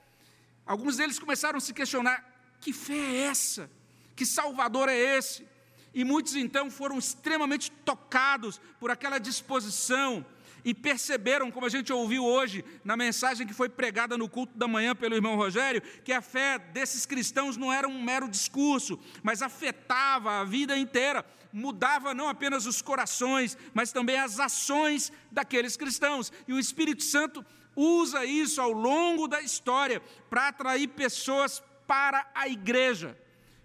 Alguns 0.65 0.97
deles 0.97 1.19
começaram 1.19 1.57
a 1.57 1.61
se 1.61 1.73
questionar: 1.73 2.25
que 2.59 2.73
fé 2.73 2.93
é 2.93 3.17
essa? 3.23 3.69
Que 4.15 4.25
Salvador 4.25 4.89
é 4.89 5.17
esse? 5.17 5.45
E 5.93 6.03
muitos 6.05 6.35
então 6.35 6.71
foram 6.71 6.97
extremamente 6.97 7.71
tocados 7.71 8.59
por 8.79 8.89
aquela 8.89 9.17
disposição 9.19 10.25
e 10.63 10.73
perceberam, 10.73 11.51
como 11.51 11.65
a 11.65 11.69
gente 11.69 11.91
ouviu 11.91 12.25
hoje 12.25 12.63
na 12.83 12.95
mensagem 12.95 13.47
que 13.47 13.53
foi 13.53 13.69
pregada 13.69 14.17
no 14.17 14.29
culto 14.29 14.57
da 14.57 14.67
manhã 14.67 14.95
pelo 14.95 15.15
irmão 15.15 15.35
Rogério, 15.35 15.81
que 16.03 16.13
a 16.13 16.21
fé 16.21 16.59
desses 16.59 17.05
cristãos 17.05 17.57
não 17.57 17.71
era 17.71 17.87
um 17.87 18.01
mero 18.01 18.27
discurso, 18.27 18.99
mas 19.23 19.41
afetava 19.41 20.39
a 20.39 20.43
vida 20.43 20.77
inteira, 20.77 21.25
mudava 21.51 22.13
não 22.13 22.27
apenas 22.27 22.65
os 22.65 22.81
corações, 22.81 23.57
mas 23.73 23.91
também 23.91 24.17
as 24.17 24.39
ações 24.39 25.11
daqueles 25.31 25.75
cristãos. 25.75 26.31
E 26.47 26.53
o 26.53 26.59
Espírito 26.59 27.03
Santo 27.03 27.45
usa 27.75 28.25
isso 28.25 28.61
ao 28.61 28.71
longo 28.71 29.27
da 29.27 29.41
história 29.41 30.01
para 30.29 30.49
atrair 30.49 30.87
pessoas 30.89 31.61
para 31.87 32.29
a 32.33 32.47
igreja, 32.47 33.17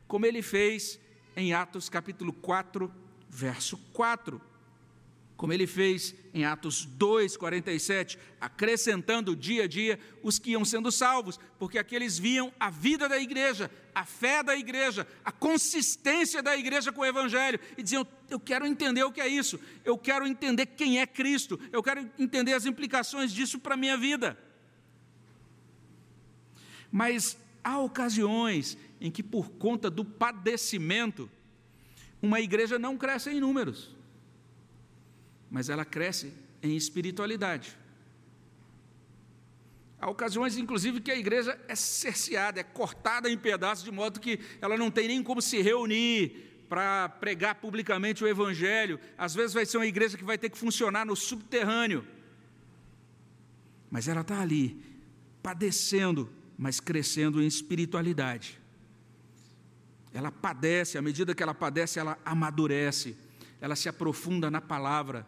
como 0.09 0.27
ele 0.27 0.43
fez 0.43 0.99
em 1.37 1.53
Atos 1.53 1.89
capítulo 1.89 2.33
4, 2.33 2.93
verso 3.29 3.77
4 3.93 4.41
como 5.37 5.53
ele 5.53 5.67
fez 5.67 6.15
em 6.33 6.45
Atos 6.45 6.85
2, 6.85 7.37
47, 7.37 8.19
acrescentando 8.41 9.37
dia 9.37 9.65
a 9.65 9.67
dia 9.67 9.99
os 10.23 10.39
que 10.39 10.53
iam 10.53 10.65
sendo 10.65 10.91
salvos, 10.91 11.39
porque 11.59 11.79
aqueles 11.79 12.19
viam 12.19 12.53
a 12.59 12.71
vida 12.71 13.09
da 13.09 13.19
igreja, 13.19 13.71
a 13.95 14.05
fé 14.05 14.43
da 14.43 14.57
igreja, 14.57 15.07
a 15.25 15.31
consistência 15.31 16.43
da 16.43 16.57
igreja 16.57 16.91
com 16.91 17.03
o 17.03 17.07
Evangelho, 17.07 17.61
e 17.77 17.83
diziam: 17.83 18.07
Eu 18.31 18.41
quero 18.41 18.67
entender 18.67 19.05
o 19.05 19.13
que 19.13 19.21
é 19.21 19.29
isso, 19.29 19.61
eu 19.85 19.99
quero 19.99 20.27
entender 20.27 20.67
quem 20.67 21.01
é 21.01 21.07
Cristo, 21.07 21.61
eu 21.71 21.83
quero 21.83 22.11
entender 22.19 22.55
as 22.55 22.65
implicações 22.65 23.31
disso 23.31 23.59
para 23.59 23.75
a 23.75 23.79
minha 23.79 23.97
vida. 23.97 24.39
Mas 26.91 27.37
há 27.63 27.79
ocasiões 27.79 28.79
em 29.01 29.11
que, 29.11 29.23
por 29.23 29.51
conta 29.51 29.91
do 29.91 30.03
padecimento, 30.03 31.29
uma 32.23 32.41
igreja 32.41 32.79
não 32.79 32.97
cresce 32.97 33.29
em 33.29 33.41
números 33.41 33.97
mas 35.51 35.69
ela 35.69 35.85
cresce 35.85 36.33
em 36.63 36.77
espiritualidade. 36.77 37.77
Há 39.99 40.11
ocasiões, 40.11 40.59
inclusive, 40.59 41.01
que 41.01 41.11
a 41.11 41.17
igreja 41.17 41.59
é 41.69 41.75
cerceada, 41.75 42.61
é 42.61 42.63
cortada 42.63 43.31
em 43.31 43.39
pedaços, 43.39 43.85
de 43.85 43.91
modo 43.91 44.21
que 44.21 44.39
ela 44.61 44.77
não 44.77 44.91
tem 44.91 45.09
nem 45.09 45.23
como 45.23 45.41
se 45.41 45.63
reunir 45.63 46.65
para 46.69 47.09
pregar 47.09 47.55
publicamente 47.57 48.23
o 48.23 48.29
Evangelho. 48.29 49.01
Às 49.17 49.35
vezes 49.35 49.55
vai 49.55 49.65
ser 49.65 49.79
uma 49.79 49.87
igreja 49.87 50.19
que 50.19 50.25
vai 50.25 50.37
ter 50.37 50.51
que 50.51 50.59
funcionar 50.59 51.07
no 51.07 51.17
subterrâneo. 51.17 52.07
Mas 53.91 54.07
ela 54.07 54.21
está 54.21 54.41
ali, 54.41 54.83
padecendo, 55.43 56.31
mas 56.59 56.79
crescendo 56.79 57.43
em 57.43 57.47
espiritualidade. 57.47 58.61
Ela 60.13 60.31
padece, 60.31 60.99
à 60.99 61.03
medida 61.03 61.35
que 61.35 61.43
ela 61.43 61.55
padece, 61.55 61.99
ela 61.99 62.19
amadurece, 62.25 63.17
ela 63.61 63.77
se 63.77 63.89
aprofunda 63.89 64.51
na 64.51 64.61
palavra 64.61 65.27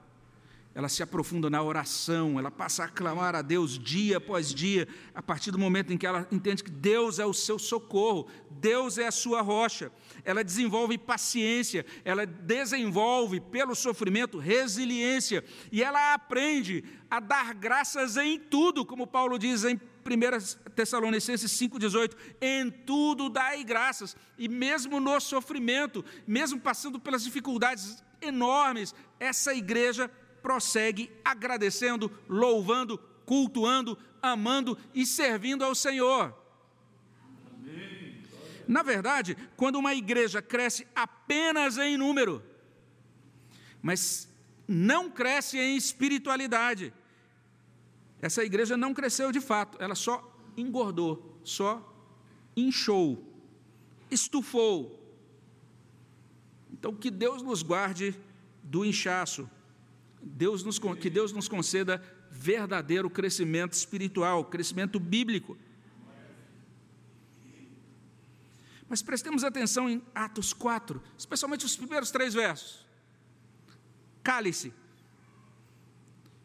ela 0.74 0.88
se 0.88 1.02
aprofunda 1.02 1.50
na 1.50 1.62
oração, 1.62 2.38
ela 2.38 2.50
passa 2.50 2.85
a 2.85 2.88
clamar 2.88 3.35
a 3.35 3.42
Deus 3.42 3.78
dia 3.78 4.18
após 4.18 4.54
dia, 4.54 4.87
a 5.14 5.22
partir 5.22 5.50
do 5.50 5.59
momento 5.59 5.92
em 5.92 5.98
que 5.98 6.07
ela 6.07 6.28
entende 6.31 6.62
que 6.62 6.70
Deus 6.70 7.18
é 7.18 7.26
o 7.26 7.35
seu 7.35 7.59
socorro, 7.59 8.28
Deus 8.50 8.96
é 8.98 9.07
a 9.07 9.12
sua 9.12 9.40
rocha. 9.40 9.90
Ela 10.24 10.44
desenvolve 10.44 10.96
paciência, 10.96 11.85
ela 12.04 12.24
desenvolve 12.26 13.40
pelo 13.40 13.74
sofrimento 13.74 14.38
resiliência, 14.38 15.44
e 15.72 15.83
ela 15.83 16.14
aprende 16.14 16.85
a 17.11 17.18
dar 17.18 17.54
graças 17.54 18.16
em 18.16 18.38
tudo, 18.38 18.85
como 18.85 19.07
Paulo 19.07 19.38
diz 19.38 19.64
em 19.64 19.74
1 19.74 20.70
Tessalonicenses 20.74 21.50
5,18: 21.50 22.14
em 22.40 22.70
tudo 22.70 23.28
dai 23.28 23.64
graças, 23.64 24.16
e 24.38 24.48
mesmo 24.48 25.00
no 25.00 25.18
sofrimento, 25.18 26.04
mesmo 26.26 26.61
passando 26.61 27.00
pelas 27.00 27.24
dificuldades 27.24 28.02
enormes, 28.20 28.94
essa 29.18 29.54
igreja 29.54 30.11
prossegue 30.42 31.11
agradecendo, 31.24 32.11
louvando, 32.29 32.98
cultuando, 33.24 33.98
amando 34.22 34.77
e 34.94 35.05
servindo 35.05 35.64
ao 35.64 35.74
Senhor. 35.74 36.35
Na 38.66 38.83
verdade, 38.83 39.37
quando 39.57 39.77
uma 39.77 39.94
igreja 39.94 40.42
cresce 40.42 40.87
apenas 40.94 41.79
em 41.79 41.96
número, 41.96 42.42
mas 43.81 44.29
não 44.66 45.11
cresce 45.11 45.59
em 45.59 45.77
espiritualidade, 45.77 46.92
essa 48.20 48.44
igreja 48.44 48.77
não 48.77 48.92
cresceu 48.92 49.33
de 49.33 49.40
fato, 49.40 49.79
ela 49.81 49.94
só 49.94 50.22
engordou, 50.57 51.40
só 51.42 51.83
inchou, 52.57 53.24
estufou. 54.11 54.98
Então, 56.70 56.94
que 56.94 57.11
Deus 57.11 57.42
nos 57.42 57.62
guarde 57.62 58.14
do 58.62 58.85
inchaço. 58.85 59.48
Deus 60.22 60.62
nos, 60.62 60.78
que 61.00 61.11
Deus 61.11 61.33
nos 61.33 61.48
conceda 61.48 62.02
verdadeiro 62.31 63.09
crescimento 63.09 63.72
espiritual, 63.72 64.44
crescimento 64.44 64.98
bíblico. 64.98 65.57
Mas 68.88 69.02
prestemos 69.02 69.44
atenção 69.44 69.88
em 69.88 70.02
Atos 70.14 70.52
4, 70.52 71.02
especialmente 71.16 71.66
os 71.66 71.76
primeiros 71.76 72.11
três 72.11 72.33
versos. 72.33 72.87
Cale-se. 74.22 74.72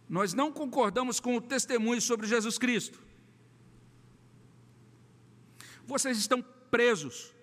Nós 0.10 0.34
não 0.34 0.52
concordamos 0.52 1.20
com 1.20 1.38
o 1.38 1.42
testemunho 1.42 2.02
sobre 2.02 2.28
Jesus 2.28 2.58
Cristo. 2.58 3.00
Vocês 5.86 6.18
estão 6.18 6.42
presos, 6.70 7.34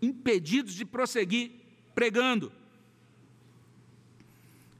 impedidos 0.00 0.74
de 0.74 0.84
prosseguir 0.84 1.52
pregando. 1.94 2.52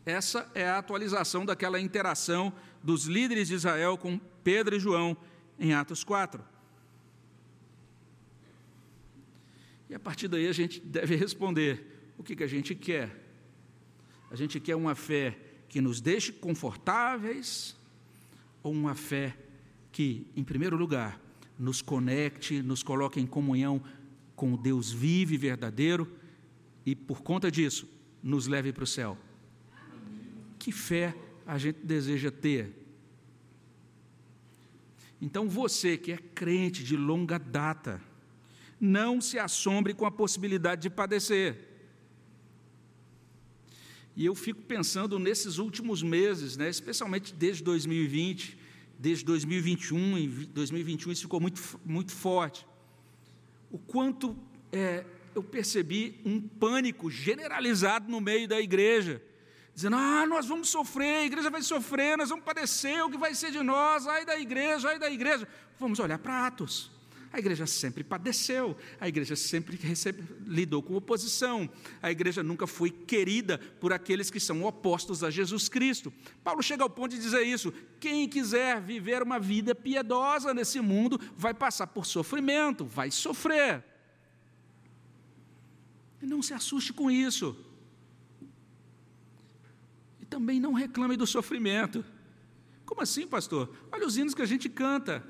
Essa 0.05 0.51
é 0.55 0.69
a 0.69 0.79
atualização 0.79 1.47
daquela 1.47 1.81
interação 1.81 2.53
dos 2.83 3.05
líderes 3.05 3.49
de 3.49 3.55
Israel 3.55 3.97
com 3.97 4.19
Pedro 4.43 4.77
e 4.77 4.81
João 4.81 5.17
em 5.59 5.73
Atos 5.73 6.03
4. 6.03 6.43
E 9.89 9.95
a 9.95 10.01
partir 10.01 10.27
daí 10.27 10.49
a 10.49 10.53
gente 10.53 10.81
deve 10.81 11.15
responder: 11.15 12.13
o 12.19 12.23
que, 12.23 12.35
que 12.35 12.43
a 12.43 12.49
gente 12.49 12.75
quer? 12.75 13.21
A 14.31 14.35
gente 14.35 14.59
quer 14.59 14.75
uma 14.75 14.95
fé 14.95 15.39
que 15.69 15.81
nos 15.81 16.01
deixe 16.01 16.33
confortáveis 16.33 17.77
ou 18.63 18.73
uma 18.73 18.95
fé 18.95 19.37
que, 19.93 20.27
em 20.35 20.43
primeiro 20.43 20.77
lugar, 20.77 21.21
nos 21.59 21.83
conecte, 21.83 22.63
nos 22.63 22.83
coloque 22.83 23.21
em 23.21 23.27
comunhão 23.27 23.83
com 24.35 24.55
o 24.55 24.57
Deus 24.57 24.91
vivo 24.91 25.35
e 25.35 25.37
verdadeiro 25.37 26.11
e, 26.85 26.97
por 26.97 27.23
conta 27.23 27.51
disso, 27.51 27.87
nos 28.23 28.47
leve 28.47 28.73
para 28.73 28.85
o 28.85 28.87
céu? 28.87 29.17
Que 30.63 30.71
fé 30.71 31.13
a 31.45 31.59
gente 31.59 31.81
deseja 31.83 32.31
ter. 32.31 32.73
Então 35.21 35.49
você 35.49 35.99
que 35.99 36.13
é 36.13 36.17
crente 36.17 36.85
de 36.85 36.97
longa 36.97 37.37
data, 37.37 38.01
não 38.81 39.21
se 39.21 39.41
assombre 39.41 39.93
com 39.93 40.07
a 40.07 40.11
possibilidade 40.11 40.83
de 40.83 40.91
padecer. 40.91 41.69
E 44.15 44.25
eu 44.25 44.37
fico 44.37 44.63
pensando 44.63 45.19
nesses 45.19 45.59
últimos 45.59 46.01
meses, 46.01 46.57
né, 46.57 46.69
especialmente 46.69 47.35
desde 47.35 47.65
2020, 47.65 48.57
desde 48.97 49.25
2021, 49.25 50.17
em 50.17 50.29
2021 50.29 51.11
isso 51.11 51.23
ficou 51.23 51.41
muito, 51.41 51.61
muito 51.85 52.13
forte. 52.13 52.65
O 53.69 53.79
quanto 53.79 54.37
é, 54.71 55.05
eu 55.35 55.43
percebi 55.43 56.21
um 56.25 56.41
pânico 56.41 57.11
generalizado 57.11 58.09
no 58.09 58.21
meio 58.21 58.47
da 58.47 58.61
igreja 58.61 59.21
dizendo: 59.75 59.97
ah, 59.97 60.27
nós 60.27 60.47
vamos 60.47 60.69
sofrer, 60.69 61.23
a 61.23 61.25
igreja 61.25 61.51
vai 61.51 61.63
sofrer, 61.63 62.17
nós 62.17 62.29
vamos 62.29 62.45
padecer, 62.45 63.05
o 63.05 63.11
que 63.11 63.19
vai 63.19 63.35
ser 63.35 63.51
de 63.51 63.63
nós, 63.63 64.07
ai 64.07 64.25
da 64.25 64.39
igreja, 64.39 64.89
ai 64.89 64.99
da 64.99 65.11
igreja. 65.11 65.49
Vamos 65.79 65.99
olhar 65.99 66.19
para 66.19 66.47
Atos. 66.47 66.91
A 67.33 67.39
igreja 67.39 67.67
sempre 67.67 68.05
padeceu, 68.05 68.77
a 69.01 69.09
igreja 69.09 69.35
sempre 69.35 69.75
recebe, 69.79 70.23
lidou 70.47 70.83
com 70.83 70.95
oposição, 70.95 71.69
a 72.03 72.11
igreja 72.11 72.43
nunca 72.43 72.67
foi 72.67 72.91
querida 72.91 73.57
por 73.81 73.91
aqueles 73.91 74.31
que 74.31 74.39
são 74.39 74.63
opostos 74.65 75.25
a 75.25 75.31
Jesus 75.31 75.67
Cristo. 75.67 76.13
Paulo 76.45 76.63
chega 76.63 76.83
ao 76.83 76.91
ponto 76.91 77.13
de 77.13 77.23
dizer 77.23 77.43
isso: 77.43 77.73
quem 77.99 78.29
quiser 78.29 78.83
viver 78.83 79.23
uma 79.23 79.39
vida 79.39 79.75
piedosa 79.75 80.53
nesse 80.53 80.79
mundo 80.79 81.19
vai 81.35 81.55
passar 81.55 81.87
por 81.87 82.05
sofrimento, 82.05 82.85
vai 82.85 83.11
sofrer. 83.11 83.83
E 86.21 86.27
não 86.27 86.43
se 86.43 86.53
assuste 86.53 86.93
com 86.93 87.11
isso 87.11 87.57
também 90.33 90.59
não 90.59 90.73
reclame 90.73 91.15
do 91.15 91.27
sofrimento. 91.27 92.03
Como 92.87 93.03
assim, 93.03 93.27
pastor? 93.27 93.71
Olha 93.93 94.07
os 94.07 94.17
hinos 94.17 94.35
que 94.35 94.41
a 94.41 94.47
gente 94.47 94.67
canta. 94.67 95.23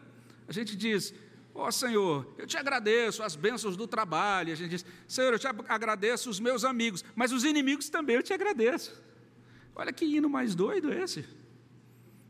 A 0.46 0.52
gente 0.52 0.76
diz: 0.76 1.12
Ó 1.52 1.66
oh, 1.66 1.72
Senhor, 1.72 2.32
eu 2.38 2.46
te 2.46 2.56
agradeço 2.56 3.20
as 3.20 3.34
bênçãos 3.34 3.76
do 3.76 3.88
trabalho. 3.88 4.52
A 4.52 4.54
gente 4.54 4.70
diz: 4.70 4.86
Senhor, 5.08 5.32
eu 5.32 5.38
te 5.40 5.48
agradeço 5.68 6.30
os 6.30 6.38
meus 6.38 6.64
amigos, 6.64 7.04
mas 7.16 7.32
os 7.32 7.42
inimigos 7.42 7.88
também 7.88 8.16
eu 8.16 8.22
te 8.22 8.32
agradeço. 8.32 9.02
Olha 9.74 9.92
que 9.92 10.04
hino 10.04 10.30
mais 10.30 10.54
doido 10.54 10.92
esse. 10.92 11.24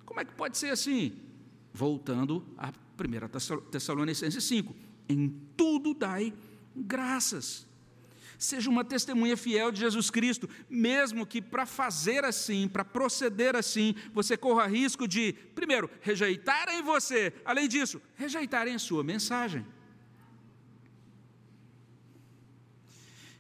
Como 0.07 0.19
é 0.21 0.25
que 0.25 0.35
pode 0.35 0.57
ser 0.57 0.71
assim? 0.71 1.13
Voltando 1.75 2.43
a 2.57 2.69
1 2.71 3.71
Tessalonicenses 3.71 4.43
5: 4.45 4.75
Em 5.11 5.29
tudo 5.57 5.93
dai 5.93 6.33
graças. 6.75 7.67
Seja 8.43 8.69
uma 8.69 8.85
testemunha 8.85 9.37
fiel 9.37 9.71
de 9.71 9.79
Jesus 9.79 10.11
Cristo, 10.11 10.49
mesmo 10.69 11.25
que 11.25 11.41
para 11.41 11.65
fazer 11.65 12.25
assim, 12.25 12.67
para 12.67 12.85
proceder 12.85 13.55
assim, 13.55 13.95
você 14.13 14.37
corra 14.37 14.67
risco 14.67 15.07
de, 15.07 15.33
primeiro, 15.55 15.89
rejeitarem 16.01 16.83
você, 16.83 17.33
além 17.45 17.69
disso, 17.69 18.03
rejeitarem 18.17 18.75
a 18.75 18.81
sua 18.81 19.05
mensagem. 19.05 19.65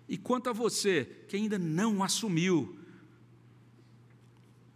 E 0.08 0.16
quanto 0.16 0.50
a 0.50 0.52
você 0.52 1.24
que 1.26 1.34
ainda 1.34 1.58
não 1.58 2.04
assumiu, 2.04 2.78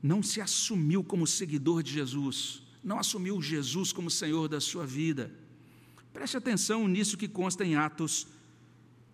não 0.02 0.24
se 0.24 0.40
assumiu 0.40 1.04
como 1.04 1.24
seguidor 1.24 1.84
de 1.84 1.92
Jesus, 1.92 2.64
não 2.82 2.98
assumiu 2.98 3.40
Jesus 3.40 3.92
como 3.92 4.10
Senhor 4.10 4.48
da 4.48 4.60
sua 4.60 4.84
vida, 4.84 5.32
preste 6.12 6.36
atenção 6.36 6.88
nisso 6.88 7.16
que 7.16 7.28
consta 7.28 7.64
em 7.64 7.76
Atos 7.76 8.26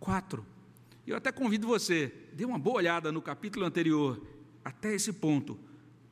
4. 0.01 0.52
Eu 1.07 1.17
até 1.17 1.33
convido 1.33 1.67
você, 1.67 2.12
dê 2.33 2.45
uma 2.45 2.59
boa 2.59 2.77
olhada 2.77 3.11
no 3.11 3.21
capítulo 3.21 3.67
anterior, 3.67 4.25
até 4.65 4.95
esse 4.95 5.12
ponto, 5.12 5.59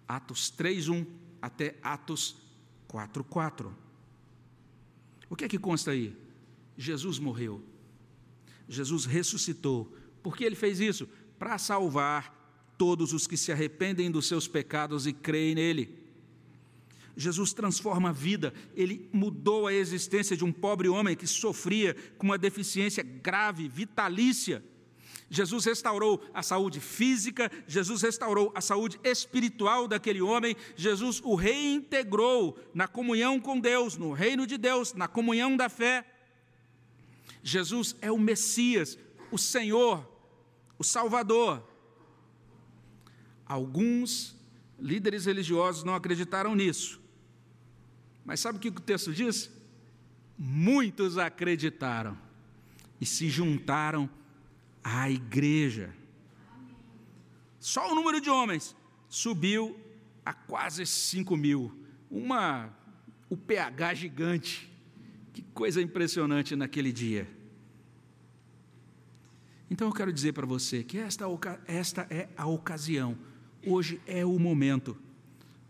Atos 0.06 0.50
3:1 0.50 1.06
até 1.40 1.76
Atos 1.82 2.36
4:4. 2.88 3.72
O 5.28 5.36
que 5.36 5.44
é 5.44 5.48
que 5.48 5.58
consta 5.58 5.92
aí? 5.92 6.16
Jesus 6.76 7.18
morreu. 7.18 7.62
Jesus 8.68 9.04
ressuscitou. 9.04 9.94
Por 10.22 10.36
que 10.36 10.44
ele 10.44 10.56
fez 10.56 10.80
isso? 10.80 11.08
Para 11.38 11.56
salvar 11.58 12.40
todos 12.76 13.12
os 13.12 13.26
que 13.26 13.36
se 13.36 13.52
arrependem 13.52 14.10
dos 14.10 14.26
seus 14.26 14.48
pecados 14.48 15.06
e 15.06 15.12
creem 15.12 15.54
nele. 15.54 16.00
Jesus 17.16 17.52
transforma 17.52 18.08
a 18.08 18.12
vida, 18.12 18.54
ele 18.74 19.08
mudou 19.12 19.66
a 19.66 19.74
existência 19.74 20.36
de 20.36 20.44
um 20.44 20.52
pobre 20.52 20.88
homem 20.88 21.16
que 21.16 21.26
sofria 21.26 21.94
com 22.16 22.26
uma 22.26 22.38
deficiência 22.38 23.02
grave, 23.02 23.68
vitalícia. 23.68 24.64
Jesus 25.30 25.64
restaurou 25.64 26.20
a 26.34 26.42
saúde 26.42 26.80
física, 26.80 27.50
Jesus 27.64 28.02
restaurou 28.02 28.52
a 28.52 28.60
saúde 28.60 28.98
espiritual 29.04 29.86
daquele 29.86 30.20
homem, 30.20 30.56
Jesus 30.74 31.22
o 31.24 31.36
reintegrou 31.36 32.58
na 32.74 32.88
comunhão 32.88 33.38
com 33.38 33.60
Deus, 33.60 33.96
no 33.96 34.12
reino 34.12 34.44
de 34.44 34.58
Deus, 34.58 34.92
na 34.92 35.06
comunhão 35.06 35.56
da 35.56 35.68
fé. 35.68 36.04
Jesus 37.44 37.94
é 38.02 38.10
o 38.10 38.18
Messias, 38.18 38.98
o 39.30 39.38
Senhor, 39.38 40.04
o 40.76 40.82
Salvador. 40.82 41.62
Alguns 43.46 44.36
líderes 44.80 45.26
religiosos 45.26 45.84
não 45.84 45.94
acreditaram 45.94 46.56
nisso. 46.56 47.00
Mas 48.24 48.40
sabe 48.40 48.58
o 48.58 48.60
que 48.60 48.68
o 48.68 48.72
texto 48.72 49.12
diz? 49.12 49.48
Muitos 50.36 51.18
acreditaram 51.18 52.18
e 53.00 53.06
se 53.06 53.30
juntaram 53.30 54.10
à 54.98 55.10
igreja. 55.10 55.94
Só 57.58 57.92
o 57.92 57.94
número 57.94 58.20
de 58.20 58.30
homens 58.30 58.74
subiu 59.08 59.78
a 60.24 60.32
quase 60.32 60.84
5 60.84 61.36
mil. 61.36 61.72
Uma, 62.10 62.74
o 63.28 63.36
pH 63.36 63.94
gigante. 63.94 64.70
Que 65.32 65.42
coisa 65.42 65.80
impressionante 65.80 66.56
naquele 66.56 66.92
dia. 66.92 67.28
Então 69.70 69.86
eu 69.86 69.94
quero 69.94 70.12
dizer 70.12 70.32
para 70.32 70.46
você 70.46 70.82
que 70.82 70.98
esta, 70.98 71.26
esta 71.66 72.06
é 72.10 72.28
a 72.36 72.46
ocasião, 72.46 73.16
hoje 73.64 74.00
é 74.04 74.24
o 74.24 74.36
momento 74.36 74.96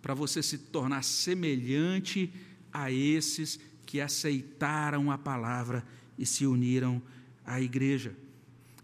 para 0.00 0.14
você 0.14 0.42
se 0.42 0.56
tornar 0.56 1.04
semelhante 1.04 2.32
a 2.72 2.90
esses 2.90 3.60
que 3.84 4.00
aceitaram 4.00 5.10
a 5.10 5.18
palavra 5.18 5.84
e 6.16 6.24
se 6.24 6.46
uniram 6.46 7.02
à 7.44 7.60
igreja. 7.60 8.16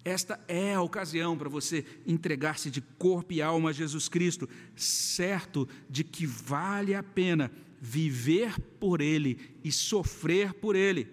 Esta 0.07 0.39
é 0.47 0.73
a 0.73 0.81
ocasião 0.81 1.37
para 1.37 1.49
você 1.49 1.85
entregar-se 2.07 2.71
de 2.71 2.81
corpo 2.81 3.33
e 3.33 3.43
alma 3.43 3.71
a 3.71 3.73
Jesus 3.73 4.09
Cristo, 4.09 4.49
certo 4.77 5.69
de 5.91 6.05
que 6.05 6.25
vale 6.25 6.95
a 6.95 7.03
pena 7.03 7.51
viver 7.81 8.57
por 8.79 9.01
Ele 9.01 9.37
e 9.65 9.73
sofrer 9.73 10.55
por 10.55 10.77
Ele. 10.77 11.09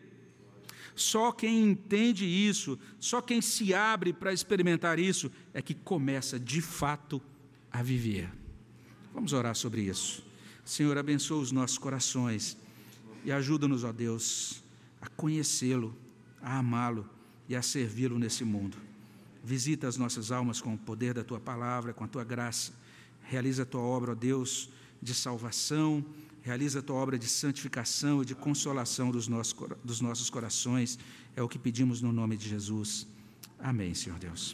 Só 0.93 1.31
quem 1.31 1.71
entende 1.71 2.23
isso, 2.23 2.77
só 2.99 3.19
quem 3.19 3.41
se 3.41 3.73
abre 3.73 4.13
para 4.13 4.31
experimentar 4.31 4.99
isso, 4.99 5.31
é 5.55 5.59
que 5.59 5.73
começa 5.73 6.39
de 6.39 6.61
fato 6.61 7.19
a 7.71 7.81
viver. 7.81 8.29
Vamos 9.11 9.33
orar 9.33 9.55
sobre 9.55 9.81
isso. 9.81 10.23
Senhor, 10.63 10.99
abençoa 10.99 11.39
os 11.39 11.51
nossos 11.51 11.79
corações 11.79 12.55
e 13.25 13.31
ajuda-nos, 13.31 13.83
ó 13.83 13.91
Deus, 13.91 14.63
a 15.01 15.07
conhecê-lo, 15.07 15.97
a 16.39 16.59
amá-lo 16.59 17.09
e 17.53 17.55
a 17.55 17.61
servi-lo 17.61 18.19
nesse 18.19 18.43
mundo. 18.43 18.77
Visita 19.43 19.87
as 19.87 19.97
nossas 19.97 20.31
almas 20.31 20.61
com 20.61 20.73
o 20.73 20.77
poder 20.77 21.13
da 21.13 21.23
tua 21.23 21.39
palavra, 21.39 21.93
com 21.93 22.03
a 22.03 22.07
tua 22.07 22.23
graça. 22.23 22.71
Realiza 23.23 23.63
a 23.63 23.65
tua 23.65 23.81
obra, 23.81 24.11
ó 24.11 24.15
Deus, 24.15 24.69
de 25.01 25.13
salvação 25.13 26.03
Realiza 26.43 26.79
a 26.79 26.81
tua 26.81 26.97
obra 26.97 27.17
de 27.17 27.25
santificação 27.25 28.21
e 28.21 28.25
de 28.25 28.35
consolação 28.35 29.11
dos 29.11 29.29
nossos, 29.29 29.55
dos 29.81 30.01
nossos 30.01 30.29
corações. 30.29 30.99
É 31.37 31.41
o 31.41 31.47
que 31.47 31.57
pedimos 31.57 32.01
no 32.01 32.11
nome 32.11 32.35
de 32.35 32.49
Jesus. 32.49 33.07
Amém, 33.57 33.93
Senhor 33.93 34.19
Deus. 34.19 34.53